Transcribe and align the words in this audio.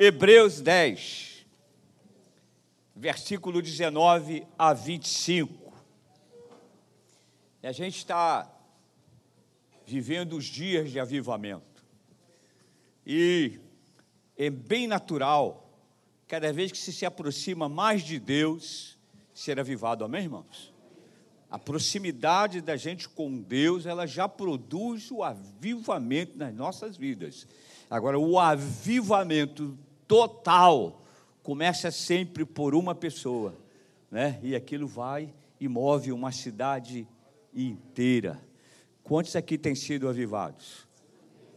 Hebreus 0.00 0.60
10, 0.60 1.44
versículo 2.94 3.60
19 3.60 4.46
a 4.56 4.72
25. 4.72 5.74
E 7.60 7.66
a 7.66 7.72
gente 7.72 7.96
está 7.96 8.48
vivendo 9.84 10.36
os 10.36 10.44
dias 10.44 10.92
de 10.92 11.00
avivamento. 11.00 11.84
E 13.04 13.58
é 14.36 14.48
bem 14.48 14.86
natural, 14.86 15.68
cada 16.28 16.52
vez 16.52 16.70
que 16.70 16.78
se 16.78 16.92
se 16.92 17.04
aproxima 17.04 17.68
mais 17.68 18.04
de 18.04 18.20
Deus, 18.20 18.96
ser 19.34 19.58
avivado, 19.58 20.04
amém, 20.04 20.22
irmãos? 20.22 20.72
A 21.50 21.58
proximidade 21.58 22.60
da 22.60 22.76
gente 22.76 23.08
com 23.08 23.36
Deus, 23.36 23.84
ela 23.84 24.06
já 24.06 24.28
produz 24.28 25.10
o 25.10 25.24
avivamento 25.24 26.38
nas 26.38 26.54
nossas 26.54 26.96
vidas. 26.96 27.48
Agora, 27.90 28.16
o 28.16 28.38
avivamento 28.38 29.76
total 30.08 31.04
começa 31.42 31.90
sempre 31.90 32.44
por 32.44 32.74
uma 32.74 32.94
pessoa, 32.94 33.54
né? 34.10 34.40
E 34.42 34.56
aquilo 34.56 34.88
vai 34.88 35.32
e 35.60 35.68
move 35.68 36.10
uma 36.10 36.32
cidade 36.32 37.06
inteira. 37.54 38.40
Quantos 39.04 39.36
aqui 39.36 39.56
têm 39.56 39.74
sido 39.74 40.08
avivados? 40.08 40.88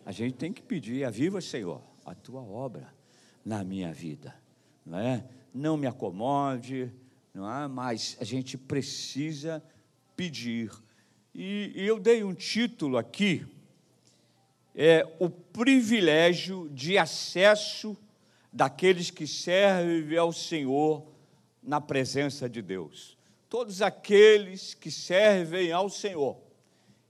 A 0.05 0.11
gente 0.11 0.35
tem 0.35 0.51
que 0.51 0.61
pedir, 0.61 1.03
aviva, 1.03 1.39
Senhor, 1.41 1.81
a 2.05 2.13
tua 2.13 2.41
obra 2.41 2.93
na 3.43 3.63
minha 3.63 3.93
vida, 3.93 4.35
não 4.85 4.97
é? 4.99 5.23
Não 5.53 5.77
me 5.77 5.87
acomode, 5.87 6.91
não 7.33 7.49
é? 7.49 7.67
Mas 7.67 8.17
a 8.19 8.23
gente 8.23 8.57
precisa 8.57 9.63
pedir. 10.15 10.71
E, 11.33 11.71
e 11.75 11.87
eu 11.87 11.99
dei 11.99 12.23
um 12.23 12.33
título 12.33 12.97
aqui, 12.97 13.45
é 14.73 15.05
o 15.19 15.29
privilégio 15.29 16.69
de 16.69 16.97
acesso 16.97 17.97
daqueles 18.51 19.09
que 19.09 19.25
servem 19.25 20.17
ao 20.17 20.33
Senhor 20.33 21.05
na 21.61 21.79
presença 21.79 22.49
de 22.49 22.61
Deus. 22.61 23.17
Todos 23.49 23.81
aqueles 23.81 24.73
que 24.73 24.89
servem 24.89 25.71
ao 25.71 25.89
Senhor, 25.89 26.37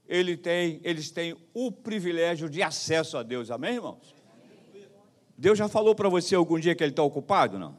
ele 0.06 0.36
tem, 0.36 0.80
eles 0.84 1.10
têm 1.10 1.36
o 1.54 1.70
privilégio 1.72 2.48
de 2.50 2.62
acesso 2.62 3.16
a 3.16 3.22
Deus. 3.22 3.50
Amém, 3.50 3.74
irmãos? 3.74 4.14
Deus 5.36 5.58
já 5.58 5.68
falou 5.68 5.94
para 5.94 6.08
você 6.08 6.34
algum 6.34 6.58
dia 6.58 6.74
que 6.74 6.84
ele 6.84 6.92
está 6.92 7.02
ocupado? 7.02 7.58
Não? 7.58 7.76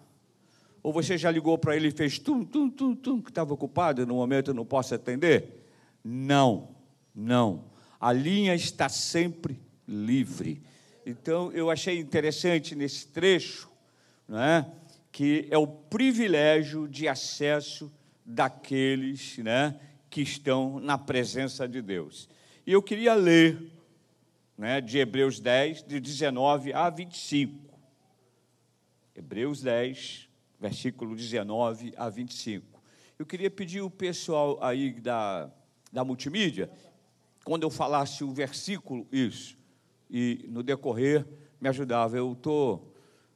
Ou 0.81 0.91
você 0.91 1.17
já 1.17 1.31
ligou 1.31 1.57
para 1.57 1.75
ele 1.77 1.87
e 1.87 1.91
fez 1.91 2.19
tum, 2.19 2.43
tum, 2.43 2.69
tum, 2.69 2.93
tum, 2.93 3.21
que 3.21 3.29
estava 3.29 3.53
ocupado 3.53 4.05
no 4.05 4.15
momento 4.15 4.51
eu 4.51 4.53
não 4.53 4.65
posso 4.65 4.93
atender? 4.93 5.65
Não, 6.03 6.75
não. 7.15 7.65
A 7.99 8.11
linha 8.11 8.53
está 8.53 8.89
sempre 8.89 9.61
livre. 9.87 10.61
Então, 11.05 11.51
eu 11.51 11.69
achei 11.69 11.99
interessante 11.99 12.75
nesse 12.75 13.07
trecho, 13.07 13.69
não 14.27 14.39
é? 14.39 14.71
que 15.11 15.47
é 15.51 15.57
o 15.57 15.67
privilégio 15.67 16.87
de 16.87 17.07
acesso 17.07 17.91
daqueles 18.25 19.37
né, 19.37 19.79
que 20.09 20.21
estão 20.21 20.79
na 20.79 20.97
presença 20.97 21.67
de 21.67 21.81
Deus. 21.81 22.27
E 22.65 22.71
eu 22.71 22.81
queria 22.81 23.13
ler 23.13 23.71
né, 24.57 24.81
de 24.81 24.97
Hebreus 24.97 25.39
10, 25.39 25.83
de 25.83 25.99
19 25.99 26.73
a 26.73 26.89
25. 26.89 27.77
Hebreus 29.15 29.61
10, 29.61 30.29
versículo 30.59 31.15
19 31.15 31.93
a 31.95 32.09
25. 32.09 32.81
Eu 33.19 33.25
queria 33.25 33.51
pedir 33.51 33.81
o 33.81 33.91
pessoal 33.91 34.57
aí 34.63 34.93
da, 34.93 35.51
da 35.91 36.03
multimídia, 36.03 36.71
quando 37.45 37.63
eu 37.63 37.69
falasse 37.69 38.23
o 38.23 38.31
versículo, 38.31 39.05
isso, 39.11 39.57
e 40.13 40.45
no 40.47 40.61
decorrer 40.61 41.25
me 41.59 41.67
ajudava. 41.67 42.15
Eu 42.15 42.37
tô, 42.39 42.79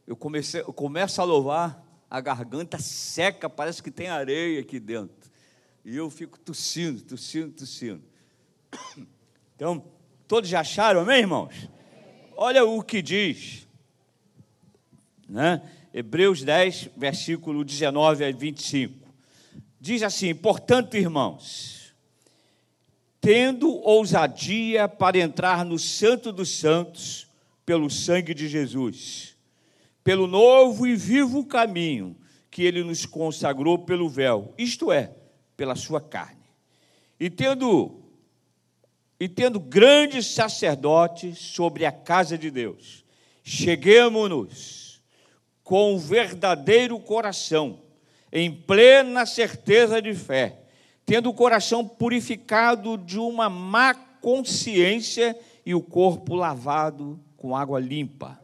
eu 0.05 0.15
comecei, 0.15 0.61
eu 0.61 0.71
começo 0.71 1.19
a 1.19 1.23
louvar, 1.25 1.83
a 2.07 2.21
garganta 2.21 2.77
seca, 2.77 3.49
parece 3.49 3.81
que 3.81 3.89
tem 3.89 4.09
areia 4.09 4.61
aqui 4.61 4.79
dentro. 4.79 5.31
E 5.83 5.95
eu 5.95 6.07
fico 6.11 6.37
tossindo, 6.39 7.01
tossindo, 7.01 7.51
tossindo. 7.51 8.03
Então, 9.55 9.83
todos 10.27 10.47
já 10.47 10.59
acharam, 10.59 10.99
amém, 10.99 11.21
irmãos? 11.21 11.67
Olha 12.35 12.63
o 12.63 12.83
que 12.83 13.01
diz, 13.01 13.67
né? 15.27 15.67
Hebreus 15.91 16.43
10, 16.43 16.89
versículo 16.95 17.65
19 17.65 18.23
a 18.23 18.31
25. 18.31 18.93
Diz 19.81 20.03
assim: 20.03 20.35
Portanto, 20.35 20.95
irmãos, 20.95 21.76
tendo 23.27 23.81
ousadia 23.85 24.87
para 24.87 25.17
entrar 25.17 25.65
no 25.65 25.77
Santo 25.77 26.31
dos 26.31 26.47
Santos 26.59 27.27
pelo 27.65 27.89
sangue 27.89 28.33
de 28.33 28.47
Jesus, 28.47 29.35
pelo 30.01 30.27
novo 30.27 30.87
e 30.87 30.95
vivo 30.95 31.43
caminho 31.43 32.15
que 32.49 32.63
ele 32.63 32.85
nos 32.85 33.05
consagrou 33.05 33.79
pelo 33.79 34.07
véu, 34.07 34.53
isto 34.57 34.93
é, 34.93 35.11
pela 35.57 35.75
sua 35.75 35.99
carne. 35.99 36.45
E 37.19 37.29
tendo 37.29 37.99
e 39.19 39.27
tendo 39.27 39.59
grandes 39.59 40.27
sacerdotes 40.27 41.37
sobre 41.37 41.85
a 41.85 41.91
casa 41.91 42.37
de 42.37 42.49
Deus, 42.49 43.03
cheguemos-nos 43.43 45.01
com 45.65 45.99
verdadeiro 45.99 46.97
coração, 46.97 47.81
em 48.31 48.49
plena 48.49 49.25
certeza 49.25 50.01
de 50.01 50.13
fé, 50.13 50.61
tendo 51.07 51.29
o 51.29 51.33
coração 51.33 51.87
purificado 51.87 52.97
de 52.97 53.17
uma 53.17 53.49
má 53.49 53.95
consciência 53.95 55.39
e 55.65 55.73
o 55.73 55.81
corpo 55.81 56.35
lavado 56.35 57.17
com 57.37 57.55
água 57.55 57.79
limpa. 57.79 58.37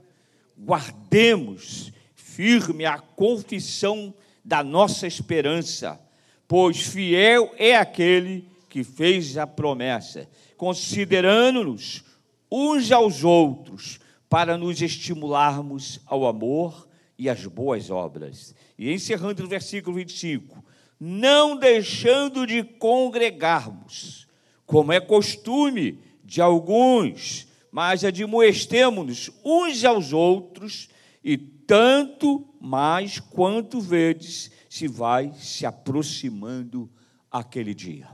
Guardemos 0.58 1.92
firme 2.16 2.86
a 2.86 2.98
confissão 2.98 4.14
da 4.46 4.64
nossa 4.64 5.06
esperança, 5.06 6.00
pois 6.48 6.78
fiel 6.78 7.54
é 7.58 7.76
aquele 7.76 8.48
que 8.70 8.82
fez 8.82 9.38
a 9.38 9.46
promessa, 9.46 10.26
considerando-nos 10.56 12.06
uns 12.50 12.94
aos 12.94 13.26
outros 13.26 14.00
para 14.30 14.58
nos 14.58 14.82
estimularmos 14.82 16.00
ao 16.06 16.26
amor 16.26 16.88
e 17.20 17.30
às 17.30 17.46
boas 17.46 17.90
obras. 17.90 18.56
E 18.80 18.90
encerrando 18.90 19.44
o 19.44 19.50
versículo 19.50 19.98
25: 19.98 20.64
não 21.06 21.58
deixando 21.58 22.48
de 22.48 22.64
congregarmos, 22.64 24.26
como 24.66 24.94
é 24.94 25.02
costume 25.02 26.00
de 26.24 26.40
alguns, 26.40 27.46
mas 27.70 28.06
admoestemos-nos 28.06 29.30
uns 29.44 29.84
aos 29.84 30.14
outros, 30.14 30.88
e 31.22 31.38
tanto 31.38 32.48
mais 32.58 33.20
quanto 33.20 33.82
vedes 33.82 34.50
se 34.70 34.88
vai 34.88 35.34
se 35.34 35.66
aproximando 35.66 36.90
aquele 37.30 37.74
dia. 37.74 38.08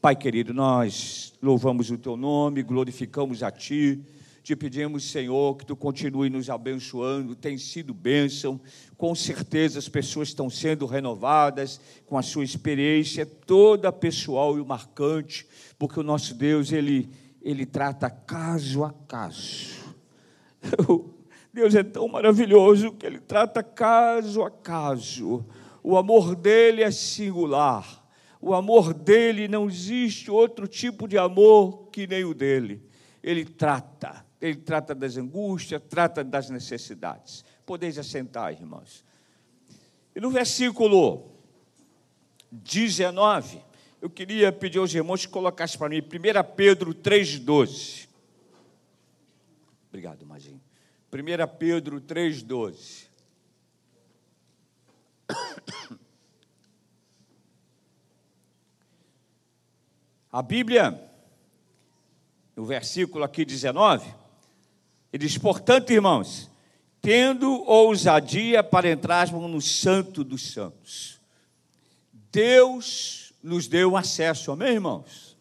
Pai 0.00 0.16
querido, 0.16 0.52
nós 0.52 1.32
louvamos 1.40 1.88
o 1.88 1.96
teu 1.96 2.16
nome, 2.16 2.64
glorificamos 2.64 3.44
a 3.44 3.52
ti 3.52 4.02
te 4.48 4.56
pedimos, 4.56 5.04
Senhor, 5.10 5.58
que 5.58 5.66
tu 5.66 5.76
continue 5.76 6.30
nos 6.30 6.48
abençoando, 6.48 7.34
tem 7.34 7.58
sido 7.58 7.92
bênção, 7.92 8.58
com 8.96 9.14
certeza 9.14 9.78
as 9.78 9.90
pessoas 9.90 10.28
estão 10.28 10.48
sendo 10.48 10.86
renovadas 10.86 11.78
com 12.06 12.16
a 12.16 12.22
sua 12.22 12.44
experiência 12.44 13.26
toda 13.26 13.92
pessoal 13.92 14.58
e 14.58 14.64
marcante, 14.64 15.46
porque 15.78 16.00
o 16.00 16.02
nosso 16.02 16.34
Deus, 16.34 16.72
ele, 16.72 17.10
ele 17.42 17.66
trata 17.66 18.08
caso 18.08 18.84
a 18.84 18.94
caso. 19.06 19.94
Deus 21.52 21.74
é 21.74 21.82
tão 21.82 22.08
maravilhoso 22.08 22.92
que 22.92 23.04
ele 23.04 23.20
trata 23.20 23.62
caso 23.62 24.42
a 24.42 24.50
caso. 24.50 25.44
O 25.82 25.94
amor 25.94 26.34
dele 26.34 26.82
é 26.82 26.90
singular. 26.90 28.02
O 28.40 28.54
amor 28.54 28.94
dele 28.94 29.46
não 29.46 29.68
existe 29.68 30.30
outro 30.30 30.66
tipo 30.66 31.06
de 31.06 31.18
amor 31.18 31.90
que 31.92 32.06
nem 32.06 32.24
o 32.24 32.32
dele. 32.32 32.82
Ele 33.22 33.44
trata 33.44 34.26
ele 34.40 34.56
trata 34.56 34.94
das 34.94 35.16
angústias, 35.16 35.82
trata 35.88 36.22
das 36.22 36.48
necessidades. 36.48 37.44
Podeis 37.66 37.98
assentar, 37.98 38.52
irmãos. 38.52 39.04
E 40.14 40.20
no 40.20 40.30
versículo 40.30 41.30
19, 42.50 43.62
eu 44.00 44.08
queria 44.08 44.52
pedir 44.52 44.78
aos 44.78 44.94
irmãos 44.94 45.26
que 45.26 45.32
colocassem 45.32 45.78
para 45.78 45.88
mim 45.88 46.00
1 46.00 46.54
Pedro 46.54 46.94
3,12. 46.94 48.08
Obrigado, 49.88 50.24
Mazinho. 50.24 50.60
1 51.12 51.56
Pedro 51.58 52.00
3,12. 52.00 53.08
A 60.30 60.42
Bíblia, 60.42 61.10
no 62.54 62.66
versículo 62.66 63.24
aqui 63.24 63.44
19, 63.44 64.14
ele 65.12 65.26
diz: 65.26 65.38
portanto, 65.38 65.90
irmãos, 65.90 66.50
tendo 67.00 67.62
ousadia 67.64 68.62
para 68.62 68.90
entrarmos 68.90 69.50
no 69.50 69.60
Santo 69.60 70.22
dos 70.24 70.52
Santos. 70.52 71.20
Deus 72.30 73.32
nos 73.42 73.66
deu 73.68 73.96
acesso, 73.96 74.50
amém, 74.52 74.74
irmãos? 74.74 75.36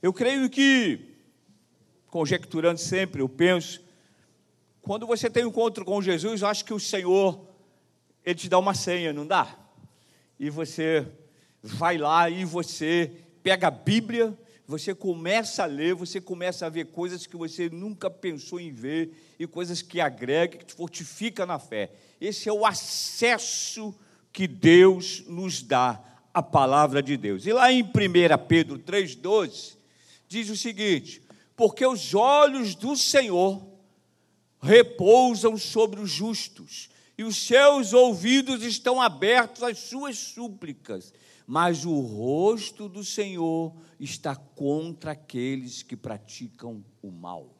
Eu 0.00 0.12
creio 0.12 0.48
que, 0.48 1.14
conjecturando 2.06 2.78
sempre, 2.78 3.20
eu 3.20 3.28
penso, 3.28 3.82
Quando 4.84 5.06
você 5.06 5.30
tem 5.30 5.44
um 5.46 5.48
encontro 5.48 5.82
com 5.82 6.02
Jesus, 6.02 6.42
eu 6.42 6.48
acho 6.48 6.62
que 6.62 6.74
o 6.74 6.78
Senhor, 6.78 7.48
Ele 8.22 8.34
te 8.34 8.50
dá 8.50 8.58
uma 8.58 8.74
senha, 8.74 9.14
não 9.14 9.26
dá? 9.26 9.56
E 10.38 10.50
você 10.50 11.06
vai 11.62 11.96
lá 11.96 12.28
e 12.28 12.44
você 12.44 13.10
pega 13.42 13.68
a 13.68 13.70
Bíblia, 13.70 14.36
você 14.66 14.94
começa 14.94 15.62
a 15.62 15.66
ler, 15.66 15.94
você 15.94 16.20
começa 16.20 16.64
a 16.64 16.70
ver 16.70 16.86
coisas 16.86 17.26
que 17.26 17.36
você 17.36 17.68
nunca 17.68 18.10
pensou 18.10 18.58
em 18.58 18.72
ver 18.72 19.34
e 19.38 19.46
coisas 19.46 19.82
que 19.82 20.00
agregam, 20.00 20.58
que 20.58 20.66
te 20.66 20.74
fortifica 20.74 21.44
na 21.44 21.58
fé. 21.58 21.90
Esse 22.20 22.48
é 22.48 22.52
o 22.52 22.64
acesso 22.64 23.94
que 24.32 24.46
Deus 24.46 25.22
nos 25.26 25.62
dá 25.62 26.02
à 26.32 26.42
palavra 26.42 27.02
de 27.02 27.16
Deus. 27.16 27.44
E 27.46 27.52
lá 27.52 27.70
em 27.70 27.82
1 27.82 27.88
Pedro 28.48 28.78
3,12, 28.78 29.76
diz 30.26 30.48
o 30.48 30.56
seguinte: 30.56 31.22
Porque 31.54 31.86
os 31.86 32.14
olhos 32.14 32.74
do 32.74 32.96
Senhor 32.96 33.62
repousam 34.62 35.58
sobre 35.58 36.00
os 36.00 36.10
justos, 36.10 36.88
e 37.18 37.22
os 37.22 37.36
seus 37.36 37.92
ouvidos 37.92 38.64
estão 38.64 39.00
abertos 39.00 39.62
às 39.62 39.78
suas 39.78 40.16
súplicas 40.16 41.12
mas 41.46 41.84
o 41.84 42.00
rosto 42.00 42.88
do 42.88 43.04
Senhor 43.04 43.74
está 44.00 44.34
contra 44.34 45.12
aqueles 45.12 45.82
que 45.82 45.96
praticam 45.96 46.84
o 47.02 47.10
mal. 47.10 47.54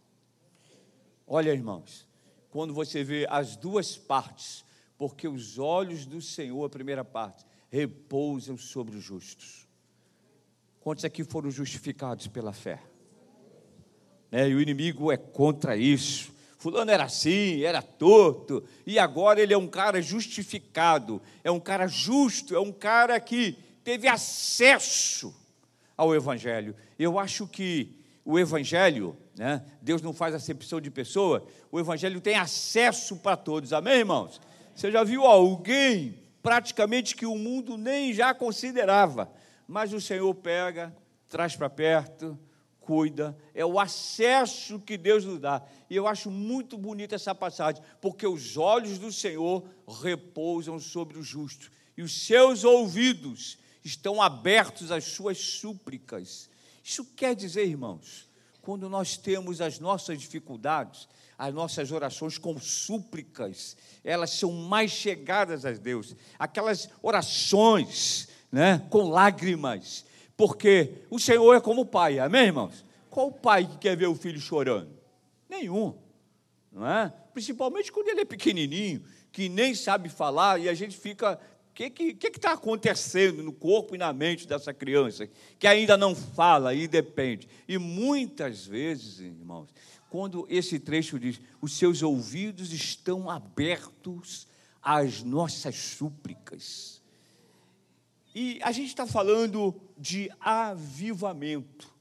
Olha, 1.26 1.50
irmãos, 1.50 2.06
quando 2.50 2.72
você 2.72 3.02
vê 3.02 3.26
as 3.28 3.56
duas 3.56 3.96
partes, 3.96 4.64
porque 4.96 5.26
os 5.28 5.58
olhos 5.58 6.06
do 6.06 6.20
Senhor, 6.20 6.64
a 6.64 6.70
primeira 6.70 7.04
parte, 7.04 7.44
repousam 7.68 8.56
sobre 8.56 8.96
os 8.96 9.02
justos. 9.02 9.66
Quantos 10.80 11.04
aqui 11.04 11.24
foram 11.24 11.50
justificados 11.50 12.26
pela 12.26 12.52
fé? 12.52 12.80
Né? 14.30 14.48
E 14.48 14.54
o 14.54 14.60
inimigo 14.60 15.10
é 15.10 15.16
contra 15.16 15.76
isso. 15.76 16.32
Fulano 16.58 16.90
era 16.90 17.04
assim, 17.04 17.62
era 17.62 17.82
torto, 17.82 18.64
e 18.86 18.98
agora 18.98 19.38
ele 19.38 19.52
é 19.52 19.58
um 19.58 19.66
cara 19.66 20.00
justificado, 20.00 21.20
é 21.42 21.50
um 21.50 21.60
cara 21.60 21.86
justo, 21.86 22.54
é 22.54 22.60
um 22.60 22.72
cara 22.72 23.20
que 23.20 23.58
teve 23.84 24.08
acesso 24.08 25.34
ao 25.96 26.14
Evangelho. 26.14 26.74
Eu 26.98 27.18
acho 27.18 27.46
que 27.46 28.02
o 28.24 28.38
Evangelho, 28.38 29.16
né, 29.36 29.62
Deus 29.82 30.00
não 30.00 30.14
faz 30.14 30.34
acepção 30.34 30.80
de 30.80 30.90
pessoa, 30.90 31.46
o 31.70 31.78
Evangelho 31.78 32.20
tem 32.20 32.36
acesso 32.36 33.16
para 33.16 33.36
todos, 33.36 33.72
amém, 33.72 33.98
irmãos? 33.98 34.40
Você 34.74 34.90
já 34.90 35.04
viu 35.04 35.24
alguém 35.24 36.18
praticamente 36.42 37.14
que 37.14 37.26
o 37.26 37.36
mundo 37.36 37.76
nem 37.76 38.12
já 38.12 38.34
considerava, 38.34 39.30
mas 39.68 39.92
o 39.92 40.00
Senhor 40.00 40.34
pega, 40.34 40.94
traz 41.28 41.54
para 41.54 41.68
perto, 41.70 42.38
cuida, 42.80 43.36
é 43.54 43.64
o 43.64 43.78
acesso 43.78 44.78
que 44.78 44.96
Deus 44.96 45.24
nos 45.24 45.38
dá. 45.38 45.62
E 45.88 45.96
eu 45.96 46.06
acho 46.06 46.30
muito 46.30 46.76
bonita 46.76 47.14
essa 47.14 47.34
passagem, 47.34 47.82
porque 48.00 48.26
os 48.26 48.56
olhos 48.56 48.98
do 48.98 49.12
Senhor 49.12 49.64
repousam 50.02 50.78
sobre 50.78 51.18
o 51.18 51.22
justo, 51.22 51.70
e 51.96 52.02
os 52.02 52.26
seus 52.26 52.64
ouvidos 52.64 53.58
estão 53.84 54.22
abertos 54.22 54.90
às 54.90 55.04
suas 55.04 55.38
súplicas. 55.38 56.48
Isso 56.82 57.04
quer 57.04 57.34
dizer, 57.36 57.66
irmãos, 57.66 58.28
quando 58.62 58.88
nós 58.88 59.16
temos 59.16 59.60
as 59.60 59.78
nossas 59.78 60.18
dificuldades, 60.18 61.06
as 61.36 61.52
nossas 61.52 61.92
orações 61.92 62.38
com 62.38 62.58
súplicas, 62.58 63.76
elas 64.02 64.30
são 64.30 64.52
mais 64.52 64.90
chegadas 64.90 65.66
a 65.66 65.72
Deus. 65.72 66.16
Aquelas 66.38 66.88
orações, 67.02 68.28
né, 68.50 68.82
com 68.88 69.08
lágrimas, 69.08 70.04
porque 70.36 71.04
o 71.10 71.18
Senhor 71.18 71.54
é 71.54 71.60
como 71.60 71.82
o 71.82 71.86
pai, 71.86 72.18
amém, 72.18 72.46
irmãos? 72.46 72.84
Qual 73.10 73.30
pai 73.30 73.66
que 73.66 73.78
quer 73.78 73.96
ver 73.96 74.06
o 74.06 74.14
filho 74.14 74.40
chorando? 74.40 74.90
Nenhum, 75.48 75.94
não 76.72 76.86
é? 76.86 77.12
Principalmente 77.32 77.92
quando 77.92 78.08
ele 78.08 78.22
é 78.22 78.24
pequenininho, 78.24 79.04
que 79.30 79.48
nem 79.48 79.74
sabe 79.74 80.08
falar 80.08 80.60
e 80.60 80.68
a 80.68 80.74
gente 80.74 80.96
fica 80.96 81.38
que 81.74 81.84
está 81.84 81.96
que, 81.96 82.14
que 82.14 82.40
tá 82.40 82.52
acontecendo 82.52 83.42
no 83.42 83.52
corpo 83.52 83.94
e 83.94 83.98
na 83.98 84.12
mente 84.12 84.46
dessa 84.46 84.72
criança 84.72 85.28
que 85.58 85.66
ainda 85.66 85.96
não 85.96 86.14
fala 86.14 86.72
e 86.72 86.86
depende? 86.86 87.48
E 87.66 87.76
muitas 87.78 88.64
vezes, 88.64 89.18
irmãos, 89.18 89.68
quando 90.08 90.46
esse 90.48 90.78
trecho 90.78 91.18
diz: 91.18 91.40
os 91.60 91.76
seus 91.76 92.00
ouvidos 92.00 92.72
estão 92.72 93.28
abertos 93.28 94.46
às 94.80 95.22
nossas 95.24 95.74
súplicas. 95.74 97.02
E 98.32 98.60
a 98.62 98.70
gente 98.70 98.88
está 98.88 99.06
falando 99.06 99.74
de 99.98 100.30
avivamento. 100.40 101.92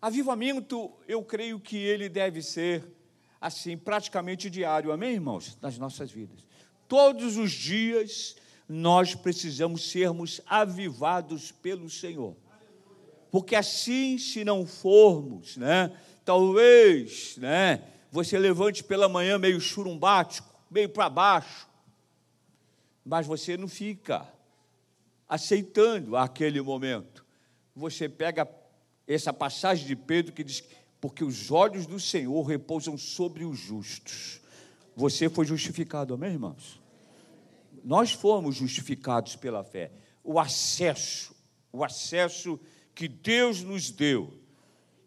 Avivamento, 0.00 0.92
eu 1.08 1.22
creio 1.24 1.58
que 1.58 1.76
ele 1.76 2.08
deve 2.08 2.42
ser 2.42 2.84
assim, 3.40 3.76
praticamente 3.76 4.50
diário, 4.50 4.92
amém, 4.92 5.14
irmãos? 5.14 5.56
Nas 5.60 5.78
nossas 5.78 6.10
vidas. 6.10 6.46
Todos 6.88 7.36
os 7.36 7.50
dias 7.50 8.36
nós 8.68 9.14
precisamos 9.14 9.90
sermos 9.90 10.40
avivados 10.46 11.50
pelo 11.50 11.88
Senhor. 11.90 12.36
Porque 13.30 13.54
assim, 13.54 14.18
se 14.18 14.44
não 14.44 14.66
formos, 14.66 15.56
né, 15.56 15.96
talvez, 16.24 17.36
né, 17.36 17.82
você 18.10 18.38
levante 18.38 18.82
pela 18.82 19.08
manhã 19.08 19.38
meio 19.38 19.60
churumbático, 19.60 20.48
meio 20.70 20.88
para 20.88 21.10
baixo, 21.10 21.68
mas 23.04 23.26
você 23.26 23.56
não 23.56 23.68
fica 23.68 24.26
aceitando 25.28 26.16
aquele 26.16 26.60
momento. 26.60 27.24
Você 27.74 28.08
pega 28.08 28.48
essa 29.06 29.32
passagem 29.32 29.86
de 29.86 29.94
Pedro 29.94 30.32
que 30.32 30.42
diz: 30.42 30.64
Porque 31.00 31.22
os 31.22 31.50
olhos 31.50 31.86
do 31.86 32.00
Senhor 32.00 32.42
repousam 32.42 32.96
sobre 32.96 33.44
os 33.44 33.58
justos 33.58 34.40
você 34.96 35.28
foi 35.28 35.44
justificado, 35.44 36.14
amém, 36.14 36.32
irmãos? 36.32 36.80
Nós 37.84 38.12
fomos 38.12 38.56
justificados 38.56 39.36
pela 39.36 39.62
fé. 39.62 39.92
O 40.24 40.40
acesso, 40.40 41.36
o 41.70 41.84
acesso 41.84 42.58
que 42.94 43.06
Deus 43.06 43.62
nos 43.62 43.90
deu. 43.90 44.32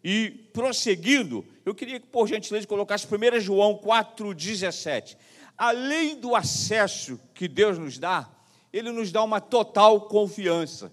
E 0.02 0.30
prosseguindo, 0.52 1.44
eu 1.66 1.74
queria 1.74 1.98
que, 1.98 2.06
por 2.06 2.28
gentileza, 2.28 2.66
colocasse 2.68 3.04
1 3.04 3.40
João 3.40 3.74
4,17. 3.74 5.16
Além 5.58 6.16
do 6.16 6.36
acesso 6.36 7.20
que 7.34 7.48
Deus 7.48 7.76
nos 7.76 7.98
dá, 7.98 8.30
Ele 8.72 8.92
nos 8.92 9.10
dá 9.10 9.24
uma 9.24 9.40
total 9.40 10.02
confiança. 10.02 10.92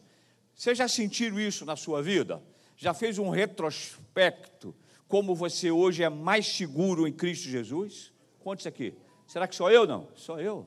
Você 0.55 0.73
já 0.73 0.87
sentiu 0.87 1.39
isso 1.39 1.63
na 1.63 1.75
sua 1.75 2.01
vida? 2.01 2.43
Já 2.75 2.95
fez 2.95 3.19
um 3.19 3.29
retrospecto 3.29 4.75
como 5.07 5.33
você 5.33 5.71
hoje 5.71 6.03
é 6.03 6.09
mais 6.09 6.47
seguro 6.47 7.07
em 7.07 7.13
Cristo 7.13 7.47
Jesus? 7.47 8.11
Quantos 8.47 8.65
aqui? 8.65 8.93
Será 9.27 9.45
que 9.45 9.53
sou 9.53 9.69
eu? 9.69 9.85
Não, 9.85 10.07
sou 10.15 10.39
eu. 10.39 10.65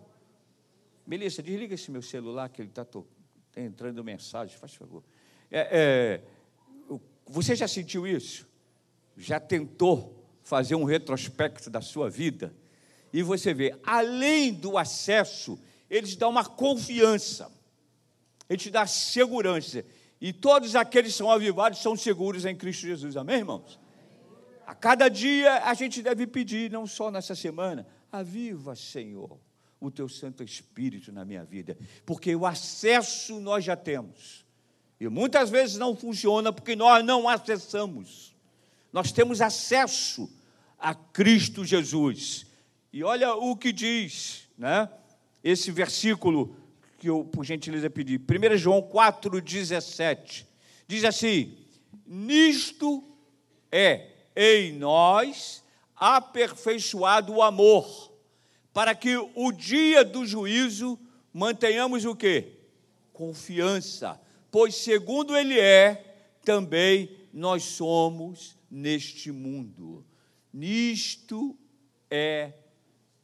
Melissa, 1.06 1.42
desliga 1.42 1.74
esse 1.74 1.90
meu 1.90 2.02
celular 2.02 2.50
que 2.50 2.60
ele 2.60 2.68
está 2.68 2.84
tá 2.84 3.00
entrando 3.56 4.04
mensagem, 4.04 4.54
faz 4.58 4.74
favor. 4.74 5.02
É, 5.50 6.20
é, 6.90 6.98
você 7.26 7.56
já 7.56 7.66
sentiu 7.66 8.06
isso? 8.06 8.46
Já 9.16 9.40
tentou 9.40 10.22
fazer 10.42 10.74
um 10.74 10.84
retrospecto 10.84 11.70
da 11.70 11.80
sua 11.80 12.10
vida? 12.10 12.54
E 13.14 13.22
você 13.22 13.54
vê, 13.54 13.74
além 13.82 14.52
do 14.52 14.76
acesso, 14.76 15.58
eles 15.88 16.14
dão 16.14 16.28
uma 16.28 16.44
confiança, 16.44 17.50
eles 18.46 18.64
te 18.64 18.70
dão 18.70 18.86
segurança. 18.86 19.86
E 20.20 20.34
todos 20.34 20.76
aqueles 20.76 21.12
que 21.12 21.16
são 21.16 21.30
avivados 21.30 21.80
são 21.80 21.96
seguros 21.96 22.44
em 22.44 22.54
Cristo 22.54 22.82
Jesus. 22.82 23.16
Amém, 23.16 23.38
irmãos? 23.38 23.80
A 24.70 24.74
cada 24.76 25.08
dia 25.08 25.64
a 25.64 25.74
gente 25.74 26.00
deve 26.00 26.28
pedir, 26.28 26.70
não 26.70 26.86
só 26.86 27.10
nessa 27.10 27.34
semana, 27.34 27.84
aviva, 28.12 28.76
Senhor, 28.76 29.36
o 29.80 29.90
teu 29.90 30.08
Santo 30.08 30.44
Espírito 30.44 31.10
na 31.10 31.24
minha 31.24 31.42
vida, 31.42 31.76
porque 32.06 32.36
o 32.36 32.46
acesso 32.46 33.40
nós 33.40 33.64
já 33.64 33.74
temos. 33.74 34.46
E 35.00 35.08
muitas 35.08 35.50
vezes 35.50 35.76
não 35.76 35.96
funciona 35.96 36.52
porque 36.52 36.76
nós 36.76 37.04
não 37.04 37.28
acessamos. 37.28 38.32
Nós 38.92 39.10
temos 39.10 39.40
acesso 39.40 40.30
a 40.78 40.94
Cristo 40.94 41.64
Jesus. 41.64 42.46
E 42.92 43.02
olha 43.02 43.34
o 43.34 43.56
que 43.56 43.72
diz, 43.72 44.48
né? 44.56 44.88
Esse 45.42 45.72
versículo 45.72 46.56
que 46.96 47.08
eu, 47.08 47.24
por 47.24 47.44
gentileza, 47.44 47.90
pedi. 47.90 48.18
1 48.18 48.56
João 48.56 48.82
4,17. 48.82 50.46
Diz 50.86 51.02
assim: 51.02 51.58
Nisto 52.06 53.02
é 53.72 54.09
em 54.42 54.72
nós 54.72 55.62
aperfeiçoado 55.94 57.34
o 57.34 57.42
amor, 57.42 58.10
para 58.72 58.94
que 58.94 59.18
o 59.34 59.52
dia 59.52 60.02
do 60.02 60.24
juízo 60.24 60.98
mantenhamos 61.30 62.06
o 62.06 62.16
quê? 62.16 62.56
Confiança, 63.12 64.18
pois 64.50 64.76
segundo 64.76 65.36
ele 65.36 65.60
é, 65.60 66.16
também 66.42 67.14
nós 67.34 67.64
somos 67.64 68.56
neste 68.70 69.30
mundo. 69.30 70.06
Nisto 70.50 71.54
é 72.10 72.54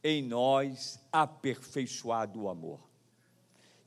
em 0.03 0.21
nós 0.21 0.99
aperfeiçoado 1.11 2.43
o 2.43 2.47
amor. 2.47 2.87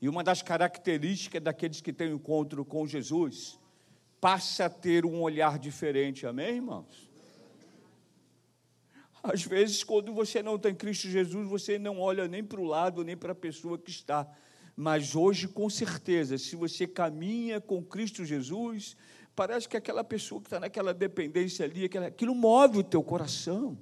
E 0.01 0.09
uma 0.09 0.21
das 0.21 0.41
características 0.41 1.41
daqueles 1.41 1.79
que 1.79 1.93
têm 1.93 2.11
encontro 2.11 2.65
com 2.65 2.85
Jesus 2.85 3.57
passa 4.19 4.65
a 4.65 4.69
ter 4.69 5.05
um 5.05 5.21
olhar 5.21 5.57
diferente, 5.57 6.27
amém, 6.27 6.55
irmãos? 6.55 7.10
Às 9.23 9.43
vezes, 9.43 9.83
quando 9.83 10.13
você 10.13 10.41
não 10.41 10.57
tem 10.57 10.73
Cristo 10.73 11.07
Jesus, 11.07 11.47
você 11.47 11.77
não 11.77 11.99
olha 11.99 12.27
nem 12.27 12.43
para 12.43 12.59
o 12.59 12.65
lado, 12.65 13.03
nem 13.03 13.15
para 13.15 13.33
a 13.33 13.35
pessoa 13.35 13.77
que 13.77 13.91
está. 13.91 14.27
Mas 14.75 15.15
hoje, 15.15 15.47
com 15.47 15.69
certeza, 15.69 16.37
se 16.37 16.55
você 16.55 16.87
caminha 16.87 17.61
com 17.61 17.83
Cristo 17.83 18.25
Jesus, 18.25 18.95
parece 19.35 19.69
que 19.69 19.77
aquela 19.77 20.03
pessoa 20.03 20.41
que 20.41 20.47
está 20.47 20.59
naquela 20.59 20.93
dependência 20.93 21.65
ali, 21.65 21.85
aquilo 21.85 22.33
move 22.33 22.79
o 22.79 22.83
teu 22.83 23.03
coração. 23.03 23.77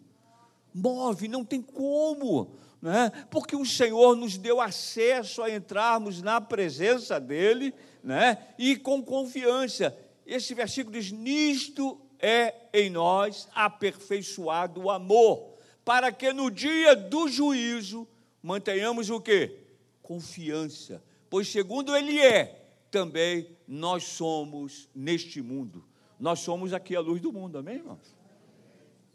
Move, 0.73 1.27
não 1.29 1.45
tem 1.45 1.61
como, 1.61 2.51
né? 2.81 3.09
porque 3.31 3.55
o 3.55 3.65
Senhor 3.65 4.15
nos 4.15 4.37
deu 4.37 4.59
acesso 4.59 5.41
a 5.41 5.49
entrarmos 5.49 6.21
na 6.21 6.41
presença 6.41 7.17
dEle, 7.17 7.73
né? 8.03 8.37
e 8.57 8.75
com 8.75 9.01
confiança. 9.01 9.97
Esse 10.25 10.53
versículo 10.53 10.99
diz: 10.99 11.11
Nisto 11.11 11.99
é 12.19 12.53
em 12.73 12.89
nós 12.89 13.47
aperfeiçoado 13.53 14.81
o 14.81 14.91
amor, 14.91 15.57
para 15.83 16.11
que 16.11 16.33
no 16.33 16.51
dia 16.51 16.95
do 16.95 17.27
juízo 17.27 18.07
mantenhamos 18.43 19.09
o 19.09 19.19
quê? 19.19 19.57
Confiança. 20.01 21.03
Pois 21.29 21.47
segundo 21.47 21.95
ele 21.95 22.19
é, 22.19 22.65
também 22.91 23.49
nós 23.67 24.03
somos 24.03 24.89
neste 24.93 25.41
mundo. 25.41 25.83
Nós 26.19 26.39
somos 26.39 26.73
aqui 26.73 26.95
a 26.95 26.99
luz 26.99 27.21
do 27.21 27.31
mundo, 27.31 27.57
amém, 27.57 27.75
irmãos? 27.75 28.15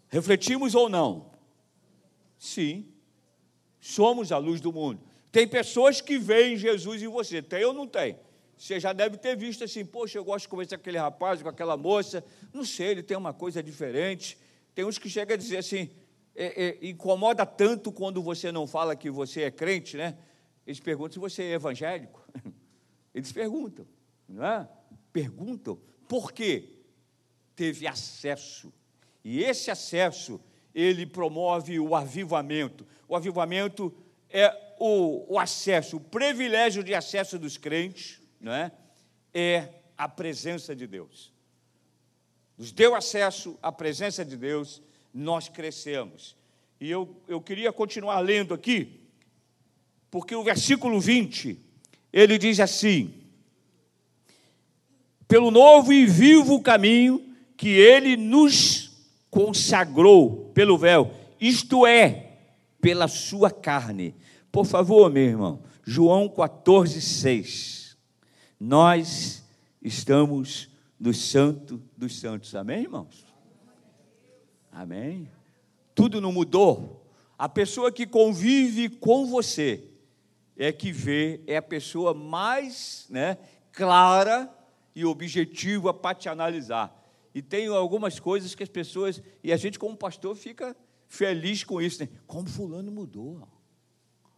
Refletimos 0.09 0.75
ou 0.75 0.89
não? 0.89 1.31
Sim. 2.39 2.89
Somos 3.81 4.33
a 4.33 4.39
luz 4.39 4.61
do 4.61 4.73
mundo. 4.73 5.01
Tem 5.31 5.47
pessoas 5.47 6.01
que 6.01 6.19
veem 6.19 6.57
Jesus 6.57 7.03
em 7.03 7.09
você, 7.09 7.43
tem 7.43 7.65
ou 7.65 7.75
não 7.75 7.87
tem? 7.87 8.17
Você 8.57 8.79
já 8.79 8.93
deve 8.93 9.17
ter 9.17 9.37
visto 9.37 9.65
assim, 9.65 9.85
poxa, 9.85 10.19
eu 10.19 10.25
gosto 10.25 10.43
de 10.43 10.49
conversar 10.49 10.77
com 10.77 10.83
aquele 10.83 10.99
rapaz, 10.99 11.43
com 11.43 11.49
aquela 11.49 11.77
moça, 11.77 12.25
não 12.53 12.65
sei, 12.65 12.89
ele 12.89 13.03
tem 13.03 13.17
uma 13.17 13.33
coisa 13.33 13.63
diferente. 13.63 14.39
Tem 14.75 14.85
uns 14.85 14.99
que 14.99 15.09
chegam 15.09 15.35
a 15.35 15.37
dizer 15.39 15.59
assim, 15.59 15.91
é, 16.35 16.65
é, 16.65 16.89
incomoda 16.89 17.45
tanto 17.45 17.93
quando 17.93 18.23
você 18.23 18.51
não 18.51 18.67
fala 18.67 18.97
que 18.97 19.11
você 19.11 19.43
é 19.43 19.51
crente, 19.51 19.97
né? 19.97 20.17
Eles 20.67 20.81
perguntam 20.81 21.13
se 21.13 21.19
você 21.19 21.43
é 21.43 21.53
evangélico. 21.53 22.27
Eles 23.15 23.31
perguntam, 23.31 23.87
não 24.29 24.45
é? 24.45 24.69
Perguntam 25.13 25.79
por 26.09 26.33
quê? 26.33 26.71
Teve 27.55 27.87
acesso. 27.87 28.73
E 29.25 29.43
esse 29.43 29.71
acesso, 29.71 30.41
ele 30.75 31.07
promove 31.07 31.79
o 31.79 31.95
avivamento. 31.95 32.87
O 33.09 33.17
avivamento 33.17 33.95
é 34.29 34.53
o, 34.79 35.35
o 35.35 35.39
acesso, 35.39 35.97
o 35.97 36.01
privilégio 36.01 36.83
de 36.83 36.95
acesso 36.95 37.39
dos 37.39 37.57
crentes 37.57 38.21
não 38.45 38.53
é? 38.53 38.71
é 39.33 39.71
a 39.97 40.07
presença 40.07 40.77
de 40.77 40.87
Deus. 40.87 41.33
Nos 42.59 42.71
deu 42.71 42.95
acesso 42.95 43.59
à 43.63 43.73
presença 43.73 44.23
de 44.23 44.37
Deus, 44.37 44.83
nós 45.15 45.49
crescemos. 45.49 46.37
E 46.79 46.91
eu, 46.91 47.17
eu 47.27 47.41
queria 47.41 47.73
continuar 47.73 48.21
lendo 48.21 48.53
aqui, 48.53 49.01
porque 50.11 50.37
o 50.37 50.45
versículo 50.45 51.01
20, 51.01 51.59
ele 52.13 52.37
diz 52.37 52.61
assim: 52.61 53.15
pelo 55.27 55.51
novo 55.51 55.91
e 55.91 56.05
vivo 56.05 56.61
caminho 56.61 57.35
que 57.57 57.71
ele 57.71 58.15
nos 58.15 58.91
consagrou 59.31 60.51
pelo 60.53 60.77
véu, 60.77 61.11
isto 61.41 61.87
é, 61.87 62.37
pela 62.79 63.09
sua 63.09 63.51
carne. 63.51 64.15
Por 64.53 64.67
favor, 64.67 65.11
meu 65.11 65.25
irmão, 65.25 65.63
João 65.83 66.29
14, 66.29 67.01
6 67.01 67.84
nós 68.59 69.45
estamos 69.83 70.69
no 70.99 71.13
Santo 71.13 71.83
dos 71.97 72.19
Santos. 72.19 72.55
Amém, 72.55 72.83
irmãos? 72.83 73.25
Amém? 74.71 75.31
Tudo 75.95 76.21
não 76.21 76.33
mudou. 76.33 77.07
A 77.39 77.49
pessoa 77.49 77.93
que 77.93 78.07
convive 78.07 78.89
com 78.89 79.27
você 79.27 79.85
é 80.57 80.73
que 80.73 80.93
vê, 80.93 81.41
é 81.47 81.57
a 81.57 81.63
pessoa 81.63 82.15
mais 82.15 83.07
né, 83.11 83.39
clara 83.73 84.53
e 84.95 85.05
objetiva 85.05 85.93
para 85.93 86.15
te 86.15 86.29
analisar. 86.29 87.03
E 87.35 87.43
tem 87.43 87.67
algumas 87.67 88.21
coisas 88.21 88.55
que 88.55 88.63
as 88.63 88.69
pessoas, 88.69 89.21
e 89.43 89.53
a 89.53 89.57
gente, 89.57 89.79
como 89.79 89.97
pastor, 89.97 90.37
fica 90.37 90.77
feliz 91.09 91.65
com 91.65 91.83
isso. 91.83 92.03
Né? 92.03 92.09
Como 92.27 92.49
Fulano 92.49 92.93
mudou. 92.93 93.49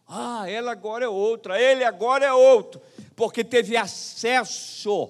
Ah, 0.07 0.49
ela 0.49 0.71
agora 0.71 1.03
é 1.03 1.09
outra, 1.09 1.61
ele 1.61 1.83
agora 1.83 2.25
é 2.25 2.31
outro, 2.31 2.81
porque 3.13 3.43
teve 3.43 3.75
acesso, 3.75 5.09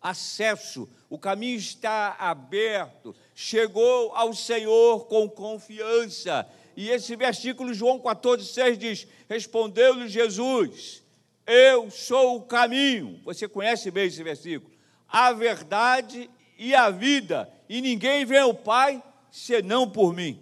acesso, 0.00 0.88
o 1.10 1.18
caminho 1.18 1.58
está 1.58 2.14
aberto, 2.18 3.16
chegou 3.34 4.14
ao 4.14 4.32
Senhor 4.32 5.06
com 5.06 5.28
confiança. 5.28 6.48
E 6.76 6.88
esse 6.88 7.16
versículo, 7.16 7.74
João 7.74 7.98
14, 7.98 8.44
6 8.46 8.78
diz: 8.78 9.08
Respondeu-lhe 9.28 10.06
Jesus, 10.08 11.02
Eu 11.44 11.90
sou 11.90 12.36
o 12.36 12.42
caminho. 12.42 13.20
Você 13.24 13.48
conhece 13.48 13.90
bem 13.90 14.06
esse 14.06 14.22
versículo? 14.22 14.70
A 15.08 15.32
verdade 15.32 16.30
e 16.56 16.74
a 16.74 16.90
vida, 16.90 17.50
e 17.68 17.80
ninguém 17.80 18.24
vê 18.24 18.40
o 18.42 18.54
Pai 18.54 19.02
senão 19.32 19.90
por 19.90 20.14
mim. 20.14 20.40